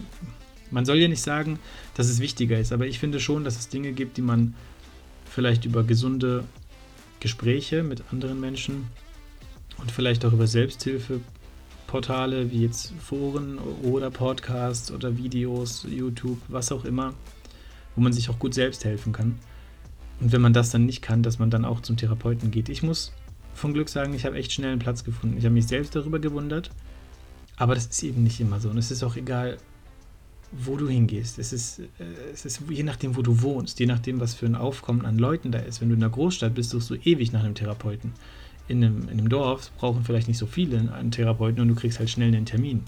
man 0.70 0.84
soll 0.84 0.98
ja 0.98 1.08
nicht 1.08 1.22
sagen, 1.22 1.58
dass 1.94 2.08
es 2.08 2.20
wichtiger 2.20 2.58
ist, 2.58 2.72
aber 2.72 2.86
ich 2.86 2.98
finde 2.98 3.20
schon, 3.20 3.44
dass 3.44 3.58
es 3.58 3.68
Dinge 3.68 3.92
gibt, 3.92 4.16
die 4.16 4.22
man 4.22 4.54
vielleicht 5.28 5.64
über 5.64 5.84
gesunde 5.84 6.44
Gespräche 7.20 7.82
mit 7.82 8.02
anderen 8.12 8.40
Menschen 8.40 8.86
und 9.78 9.90
vielleicht 9.90 10.24
auch 10.24 10.32
über 10.32 10.46
Selbsthilfeportale 10.46 12.50
wie 12.50 12.62
jetzt 12.62 12.92
Foren 13.00 13.58
oder 13.82 14.10
Podcasts 14.10 14.90
oder 14.90 15.16
Videos, 15.16 15.86
YouTube, 15.88 16.38
was 16.48 16.72
auch 16.72 16.84
immer, 16.84 17.14
wo 17.94 18.02
man 18.02 18.12
sich 18.12 18.30
auch 18.30 18.38
gut 18.38 18.54
selbst 18.54 18.84
helfen 18.84 19.12
kann. 19.12 19.38
Und 20.20 20.32
wenn 20.32 20.40
man 20.40 20.52
das 20.52 20.70
dann 20.70 20.86
nicht 20.86 21.02
kann, 21.02 21.22
dass 21.22 21.38
man 21.38 21.50
dann 21.50 21.64
auch 21.64 21.80
zum 21.80 21.96
Therapeuten 21.96 22.50
geht. 22.50 22.68
Ich 22.68 22.82
muss 22.82 23.12
von 23.54 23.72
Glück 23.72 23.88
sagen, 23.88 24.14
ich 24.14 24.24
habe 24.24 24.36
echt 24.36 24.52
schnell 24.52 24.72
einen 24.72 24.80
Platz 24.80 25.04
gefunden. 25.04 25.36
Ich 25.36 25.44
habe 25.44 25.54
mich 25.54 25.66
selbst 25.66 25.94
darüber 25.94 26.18
gewundert, 26.18 26.70
aber 27.56 27.74
das 27.74 27.86
ist 27.86 28.02
eben 28.02 28.22
nicht 28.22 28.40
immer 28.40 28.60
so. 28.60 28.70
Und 28.70 28.78
es 28.78 28.90
ist 28.90 29.02
auch 29.02 29.16
egal, 29.16 29.58
wo 30.50 30.76
du 30.76 30.88
hingehst. 30.88 31.38
Es 31.38 31.52
ist, 31.52 31.80
äh, 31.80 31.84
es 32.32 32.44
ist 32.44 32.62
je 32.70 32.82
nachdem, 32.82 33.16
wo 33.16 33.22
du 33.22 33.42
wohnst, 33.42 33.80
je 33.80 33.86
nachdem, 33.86 34.20
was 34.20 34.34
für 34.34 34.46
ein 34.46 34.54
Aufkommen 34.54 35.04
an 35.04 35.18
Leuten 35.18 35.52
da 35.52 35.58
ist. 35.58 35.80
Wenn 35.80 35.88
du 35.88 35.94
in 35.94 36.02
einer 36.02 36.12
Großstadt 36.12 36.54
bist, 36.54 36.70
suchst 36.70 36.90
du 36.90 36.94
ewig 36.94 37.32
nach 37.32 37.44
einem 37.44 37.54
Therapeuten. 37.54 38.12
In 38.66 38.84
einem, 38.84 39.02
in 39.04 39.18
einem 39.18 39.28
Dorf 39.28 39.70
brauchen 39.78 40.04
vielleicht 40.04 40.28
nicht 40.28 40.38
so 40.38 40.46
viele 40.46 40.92
einen 40.92 41.10
Therapeuten 41.10 41.60
und 41.60 41.68
du 41.68 41.74
kriegst 41.74 41.98
halt 41.98 42.10
schnell 42.10 42.28
einen 42.28 42.46
Termin. 42.46 42.82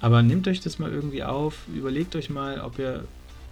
Aber 0.00 0.22
nehmt 0.22 0.48
euch 0.48 0.60
das 0.60 0.78
mal 0.78 0.90
irgendwie 0.90 1.22
auf, 1.22 1.66
überlegt 1.74 2.16
euch 2.16 2.30
mal, 2.30 2.60
ob 2.60 2.78
ihr 2.78 3.04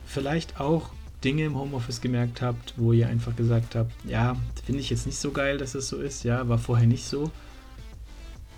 vielleicht 0.07 0.61
auch 0.61 0.91
Dinge 1.23 1.45
im 1.45 1.57
Homeoffice 1.57 2.01
gemerkt 2.01 2.41
habt, 2.41 2.75
wo 2.77 2.93
ihr 2.93 3.09
einfach 3.09 3.37
gesagt 3.37 3.75
habt, 3.75 3.93
ja, 4.05 4.37
finde 4.65 4.81
ich 4.81 4.89
jetzt 4.89 5.05
nicht 5.05 5.19
so 5.19 5.31
geil, 5.31 5.59
dass 5.59 5.75
es 5.75 5.89
so 5.89 5.99
ist, 5.99 6.25
ja, 6.25 6.49
war 6.49 6.59
vorher 6.59 6.87
nicht 6.87 7.05
so. 7.05 7.31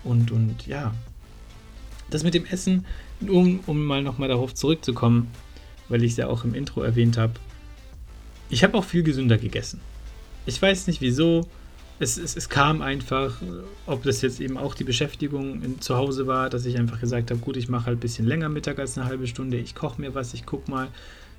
Und, 0.03 0.31
und 0.31 0.67
ja, 0.67 0.93
das 2.11 2.23
mit 2.23 2.33
dem 2.33 2.45
Essen, 2.45 2.85
um, 3.27 3.61
um 3.65 3.83
mal 3.83 4.03
nochmal 4.03 4.29
darauf 4.29 4.53
zurückzukommen, 4.53 5.29
weil 5.89 6.03
ich 6.03 6.11
es 6.11 6.17
ja 6.17 6.27
auch 6.27 6.43
im 6.43 6.53
Intro 6.53 6.83
erwähnt 6.83 7.17
habe, 7.17 7.33
ich 8.49 8.63
habe 8.63 8.77
auch 8.77 8.83
viel 8.83 9.03
gesünder 9.03 9.37
gegessen. 9.37 9.79
Ich 10.45 10.61
weiß 10.61 10.87
nicht 10.87 11.01
wieso. 11.01 11.47
es, 11.99 12.17
es, 12.17 12.35
es 12.35 12.49
kam 12.49 12.81
einfach, 12.81 13.41
ob 13.85 14.03
das 14.03 14.21
jetzt 14.21 14.41
eben 14.41 14.57
auch 14.57 14.75
die 14.75 14.83
Beschäftigung 14.83 15.61
in, 15.61 15.81
zu 15.81 15.95
Hause 15.95 16.27
war, 16.27 16.49
dass 16.49 16.65
ich 16.65 16.77
einfach 16.77 16.99
gesagt 16.99 17.31
habe, 17.31 17.39
gut, 17.39 17.55
ich 17.57 17.69
mache 17.69 17.85
halt 17.85 17.97
ein 17.97 18.01
bisschen 18.01 18.27
länger 18.27 18.49
Mittag 18.49 18.79
als 18.79 18.97
eine 18.97 19.07
halbe 19.07 19.27
Stunde, 19.27 19.57
ich 19.57 19.75
koche 19.75 20.01
mir 20.01 20.13
was, 20.15 20.33
ich 20.33 20.45
gucke 20.45 20.69
mal. 20.69 20.89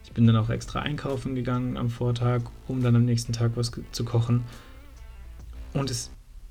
Ich 0.04 0.12
bin 0.12 0.26
dann 0.26 0.36
auch 0.36 0.50
extra 0.50 0.80
einkaufen 0.80 1.34
gegangen 1.34 1.76
am 1.76 1.88
Vortag, 1.88 2.42
um 2.66 2.82
dann 2.82 2.96
am 2.96 3.04
nächsten 3.04 3.32
Tag 3.32 3.52
was 3.54 3.72
zu 3.92 4.04
kochen. 4.04 4.44
Und 5.74 5.90
es, 5.90 6.10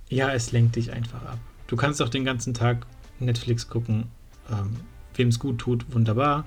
ja, 0.09 0.31
es 0.31 0.51
lenkt 0.51 0.75
dich 0.75 0.91
einfach 0.91 1.23
ab. 1.25 1.39
Du 1.67 1.75
kannst 1.75 2.01
auch 2.01 2.09
den 2.09 2.25
ganzen 2.25 2.53
Tag 2.53 2.85
Netflix 3.25 3.67
gucken. 3.67 4.05
Ähm, 4.49 4.77
Wem 5.15 5.27
es 5.27 5.39
gut 5.39 5.59
tut, 5.59 5.93
wunderbar. 5.93 6.45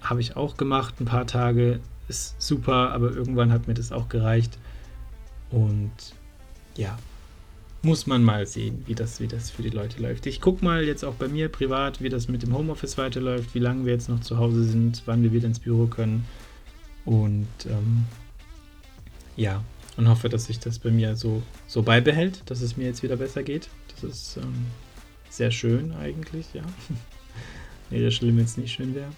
Habe 0.00 0.20
ich 0.20 0.36
auch 0.36 0.56
gemacht, 0.56 1.00
ein 1.00 1.04
paar 1.04 1.26
Tage. 1.26 1.80
Ist 2.08 2.40
super, 2.40 2.92
aber 2.92 3.12
irgendwann 3.12 3.52
hat 3.52 3.68
mir 3.68 3.74
das 3.74 3.92
auch 3.92 4.08
gereicht. 4.08 4.58
Und 5.50 5.92
ja, 6.76 6.98
muss 7.82 8.06
man 8.06 8.22
mal 8.22 8.46
sehen, 8.46 8.82
wie 8.86 8.94
das, 8.94 9.20
wie 9.20 9.28
das 9.28 9.50
für 9.50 9.62
die 9.62 9.70
Leute 9.70 10.02
läuft. 10.02 10.26
Ich 10.26 10.40
gucke 10.40 10.64
mal 10.64 10.84
jetzt 10.84 11.04
auch 11.04 11.14
bei 11.14 11.28
mir 11.28 11.48
privat, 11.48 12.00
wie 12.00 12.08
das 12.08 12.28
mit 12.28 12.42
dem 12.42 12.54
Homeoffice 12.54 12.98
weiterläuft, 12.98 13.54
wie 13.54 13.58
lange 13.58 13.86
wir 13.86 13.92
jetzt 13.92 14.08
noch 14.08 14.20
zu 14.20 14.38
Hause 14.38 14.64
sind, 14.64 15.02
wann 15.06 15.22
wir 15.22 15.32
wieder 15.32 15.46
ins 15.46 15.60
Büro 15.60 15.86
können. 15.86 16.26
Und 17.04 17.48
ähm, 17.66 18.04
ja, 19.36 19.64
und 19.96 20.08
hoffe, 20.08 20.28
dass 20.28 20.46
sich 20.46 20.58
das 20.58 20.78
bei 20.78 20.90
mir 20.90 21.16
so, 21.16 21.42
so 21.66 21.82
beibehält, 21.82 22.42
dass 22.46 22.60
es 22.60 22.76
mir 22.76 22.84
jetzt 22.84 23.02
wieder 23.02 23.16
besser 23.16 23.42
geht. 23.42 23.68
Das 23.94 24.04
ist 24.04 24.36
ähm, 24.36 24.66
sehr 25.30 25.50
schön 25.50 25.92
eigentlich, 25.92 26.52
ja. 26.52 26.62
nee, 27.90 28.04
das 28.04 28.14
schlimm 28.14 28.38
jetzt 28.38 28.58
nicht 28.58 28.72
schön 28.72 28.94
wäre. 28.94 29.10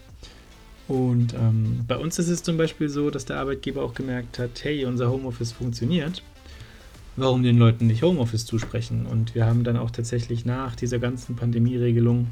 Und 0.89 1.35
ähm, 1.35 1.85
bei 1.87 1.97
uns 1.97 2.19
ist 2.19 2.29
es 2.29 2.43
zum 2.43 2.57
Beispiel 2.57 2.89
so, 2.89 3.11
dass 3.11 3.25
der 3.25 3.39
Arbeitgeber 3.39 3.83
auch 3.83 3.95
gemerkt 3.95 4.39
hat, 4.39 4.63
hey, 4.63 4.85
unser 4.85 5.11
Homeoffice 5.11 5.53
funktioniert. 5.53 6.23
Warum 7.17 7.43
den 7.43 7.59
Leuten 7.59 7.87
nicht 7.87 8.03
Homeoffice 8.03 8.47
zusprechen? 8.47 9.07
Und 9.07 9.35
wir 9.35 9.47
haben 9.47 9.65
dann 9.65 9.77
auch 9.77 9.91
tatsächlich 9.91 10.45
nach 10.45 10.77
dieser 10.77 10.99
ganzen 10.99 11.37
Pandemieregelung 11.37 12.29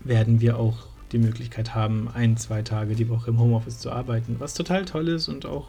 werden 0.00 0.40
wir 0.40 0.58
auch 0.58 0.86
die 1.12 1.18
Möglichkeit 1.18 1.74
haben, 1.74 2.08
ein, 2.08 2.36
zwei 2.36 2.62
Tage 2.62 2.94
die 2.94 3.08
Woche 3.08 3.30
im 3.30 3.38
Homeoffice 3.38 3.78
zu 3.78 3.90
arbeiten, 3.90 4.36
was 4.38 4.54
total 4.54 4.84
toll 4.84 5.08
ist 5.08 5.28
und 5.28 5.46
auch 5.46 5.68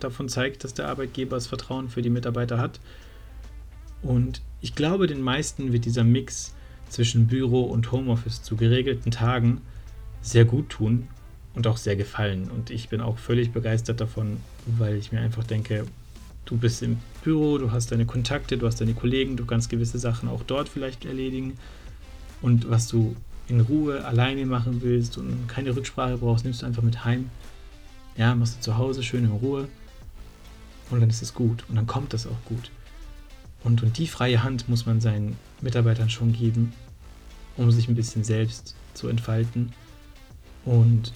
davon 0.00 0.28
zeigt, 0.28 0.64
dass 0.64 0.74
der 0.74 0.88
Arbeitgeber 0.88 1.36
das 1.36 1.46
Vertrauen 1.46 1.88
für 1.88 2.02
die 2.02 2.10
Mitarbeiter 2.10 2.58
hat. 2.58 2.80
Und 4.02 4.42
ich 4.60 4.74
glaube, 4.74 5.06
den 5.06 5.20
meisten 5.20 5.72
wird 5.72 5.84
dieser 5.84 6.04
Mix 6.04 6.54
zwischen 6.88 7.26
Büro 7.26 7.62
und 7.62 7.90
Homeoffice 7.92 8.42
zu 8.42 8.56
geregelten 8.56 9.10
Tagen 9.10 9.60
sehr 10.22 10.44
gut 10.44 10.70
tun 10.70 11.08
und 11.54 11.66
auch 11.66 11.76
sehr 11.76 11.96
gefallen. 11.96 12.50
Und 12.50 12.70
ich 12.70 12.88
bin 12.88 13.00
auch 13.00 13.18
völlig 13.18 13.52
begeistert 13.52 14.00
davon, 14.00 14.38
weil 14.66 14.96
ich 14.96 15.12
mir 15.12 15.20
einfach 15.20 15.44
denke, 15.44 15.86
du 16.44 16.56
bist 16.56 16.82
im 16.82 16.98
Büro, 17.24 17.58
du 17.58 17.72
hast 17.72 17.90
deine 17.90 18.06
Kontakte, 18.06 18.56
du 18.56 18.66
hast 18.66 18.80
deine 18.80 18.94
Kollegen, 18.94 19.36
du 19.36 19.46
kannst 19.46 19.68
gewisse 19.68 19.98
Sachen 19.98 20.28
auch 20.28 20.42
dort 20.44 20.68
vielleicht 20.68 21.04
erledigen. 21.04 21.54
Und 22.42 22.70
was 22.70 22.88
du 22.88 23.16
in 23.48 23.60
Ruhe 23.60 24.04
alleine 24.04 24.46
machen 24.46 24.82
willst 24.82 25.18
und 25.18 25.48
keine 25.48 25.74
Rücksprache 25.74 26.18
brauchst, 26.18 26.44
nimmst 26.44 26.62
du 26.62 26.66
einfach 26.66 26.82
mit 26.82 27.04
heim. 27.04 27.30
Ja, 28.16 28.34
machst 28.34 28.56
du 28.56 28.60
zu 28.60 28.76
Hause 28.76 29.02
schön 29.02 29.24
in 29.24 29.30
Ruhe 29.30 29.68
und 30.90 31.00
dann 31.00 31.10
ist 31.10 31.22
es 31.22 31.34
gut 31.34 31.64
und 31.68 31.76
dann 31.76 31.86
kommt 31.86 32.12
das 32.12 32.26
auch 32.26 32.44
gut. 32.46 32.70
Und, 33.66 33.82
und 33.82 33.98
die 33.98 34.06
freie 34.06 34.44
Hand 34.44 34.68
muss 34.68 34.86
man 34.86 35.00
seinen 35.00 35.36
Mitarbeitern 35.60 36.08
schon 36.08 36.32
geben, 36.32 36.72
um 37.56 37.72
sich 37.72 37.88
ein 37.88 37.96
bisschen 37.96 38.22
selbst 38.22 38.76
zu 38.94 39.08
entfalten. 39.08 39.72
Und 40.64 41.12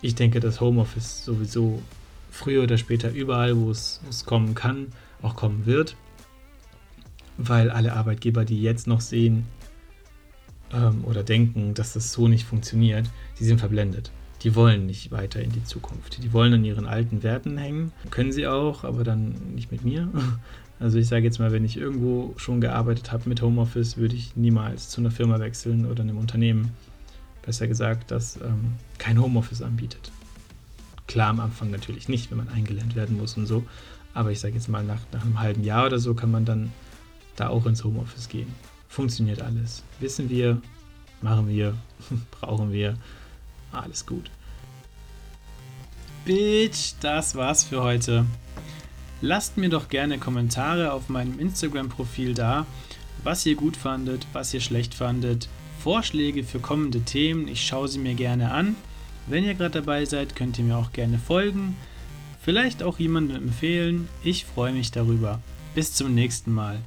ich 0.00 0.14
denke, 0.14 0.40
dass 0.40 0.62
Homeoffice 0.62 1.26
sowieso 1.26 1.82
früher 2.30 2.62
oder 2.62 2.78
später 2.78 3.10
überall, 3.10 3.54
wo 3.58 3.70
es, 3.70 4.00
wo 4.02 4.08
es 4.08 4.24
kommen 4.24 4.54
kann, 4.54 4.92
auch 5.20 5.36
kommen 5.36 5.66
wird. 5.66 5.94
Weil 7.36 7.70
alle 7.70 7.92
Arbeitgeber, 7.92 8.46
die 8.46 8.62
jetzt 8.62 8.86
noch 8.86 9.02
sehen 9.02 9.44
ähm, 10.72 11.04
oder 11.04 11.22
denken, 11.22 11.74
dass 11.74 11.92
das 11.92 12.12
so 12.12 12.28
nicht 12.28 12.46
funktioniert, 12.46 13.10
die 13.38 13.44
sind 13.44 13.58
verblendet 13.58 14.10
die 14.44 14.54
wollen 14.54 14.86
nicht 14.86 15.10
weiter 15.10 15.40
in 15.40 15.50
die 15.50 15.64
Zukunft. 15.64 16.22
Die 16.22 16.32
wollen 16.34 16.52
an 16.52 16.64
ihren 16.64 16.86
alten 16.86 17.22
Werten 17.22 17.56
hängen. 17.56 17.92
Können 18.10 18.30
sie 18.30 18.46
auch, 18.46 18.84
aber 18.84 19.02
dann 19.02 19.34
nicht 19.54 19.72
mit 19.72 19.84
mir. 19.84 20.08
Also 20.80 20.98
ich 20.98 21.06
sage 21.06 21.24
jetzt 21.24 21.38
mal, 21.38 21.52
wenn 21.52 21.64
ich 21.64 21.76
irgendwo 21.76 22.34
schon 22.36 22.60
gearbeitet 22.60 23.12
habe 23.12 23.28
mit 23.28 23.40
Homeoffice, 23.40 23.96
würde 23.96 24.16
ich 24.16 24.34
niemals 24.34 24.88
zu 24.88 25.00
einer 25.00 25.12
Firma 25.12 25.38
wechseln 25.38 25.86
oder 25.86 26.02
einem 26.02 26.18
Unternehmen, 26.18 26.72
besser 27.46 27.68
gesagt, 27.68 28.10
das 28.10 28.36
ähm, 28.42 28.74
kein 28.98 29.22
Homeoffice 29.22 29.62
anbietet. 29.62 30.10
Klar 31.06 31.30
am 31.30 31.38
Anfang 31.38 31.70
natürlich 31.70 32.08
nicht, 32.08 32.32
wenn 32.32 32.38
man 32.38 32.48
eingelernt 32.48 32.96
werden 32.96 33.16
muss 33.16 33.36
und 33.36 33.46
so. 33.46 33.64
Aber 34.14 34.32
ich 34.32 34.40
sage 34.40 34.54
jetzt 34.54 34.68
mal, 34.68 34.82
nach, 34.82 35.00
nach 35.12 35.24
einem 35.24 35.38
halben 35.38 35.62
Jahr 35.62 35.86
oder 35.86 36.00
so 36.00 36.12
kann 36.12 36.32
man 36.32 36.44
dann 36.44 36.72
da 37.36 37.48
auch 37.48 37.66
ins 37.66 37.84
Homeoffice 37.84 38.28
gehen. 38.28 38.48
Funktioniert 38.88 39.42
alles. 39.42 39.84
Wissen 40.00 40.28
wir, 40.28 40.60
machen 41.22 41.48
wir, 41.48 41.74
brauchen 42.40 42.72
wir. 42.72 42.98
Alles 43.74 44.06
gut. 44.06 44.30
Bitch, 46.24 46.94
das 47.00 47.34
war's 47.34 47.64
für 47.64 47.82
heute. 47.82 48.24
Lasst 49.20 49.56
mir 49.56 49.68
doch 49.68 49.88
gerne 49.88 50.18
Kommentare 50.18 50.92
auf 50.92 51.08
meinem 51.08 51.38
Instagram-Profil 51.38 52.34
da, 52.34 52.66
was 53.22 53.44
ihr 53.46 53.54
gut 53.54 53.76
fandet, 53.76 54.26
was 54.32 54.52
ihr 54.54 54.60
schlecht 54.60 54.94
fandet, 54.94 55.48
Vorschläge 55.78 56.44
für 56.44 56.60
kommende 56.60 57.02
Themen, 57.02 57.48
ich 57.48 57.66
schaue 57.66 57.88
sie 57.88 57.98
mir 57.98 58.14
gerne 58.14 58.52
an. 58.52 58.76
Wenn 59.26 59.44
ihr 59.44 59.54
gerade 59.54 59.80
dabei 59.80 60.04
seid, 60.04 60.36
könnt 60.36 60.58
ihr 60.58 60.64
mir 60.64 60.76
auch 60.76 60.92
gerne 60.92 61.18
folgen, 61.18 61.76
vielleicht 62.42 62.82
auch 62.82 62.98
jemandem 62.98 63.36
empfehlen. 63.36 64.08
Ich 64.22 64.44
freue 64.44 64.72
mich 64.72 64.90
darüber. 64.90 65.40
Bis 65.74 65.94
zum 65.94 66.14
nächsten 66.14 66.52
Mal. 66.52 66.80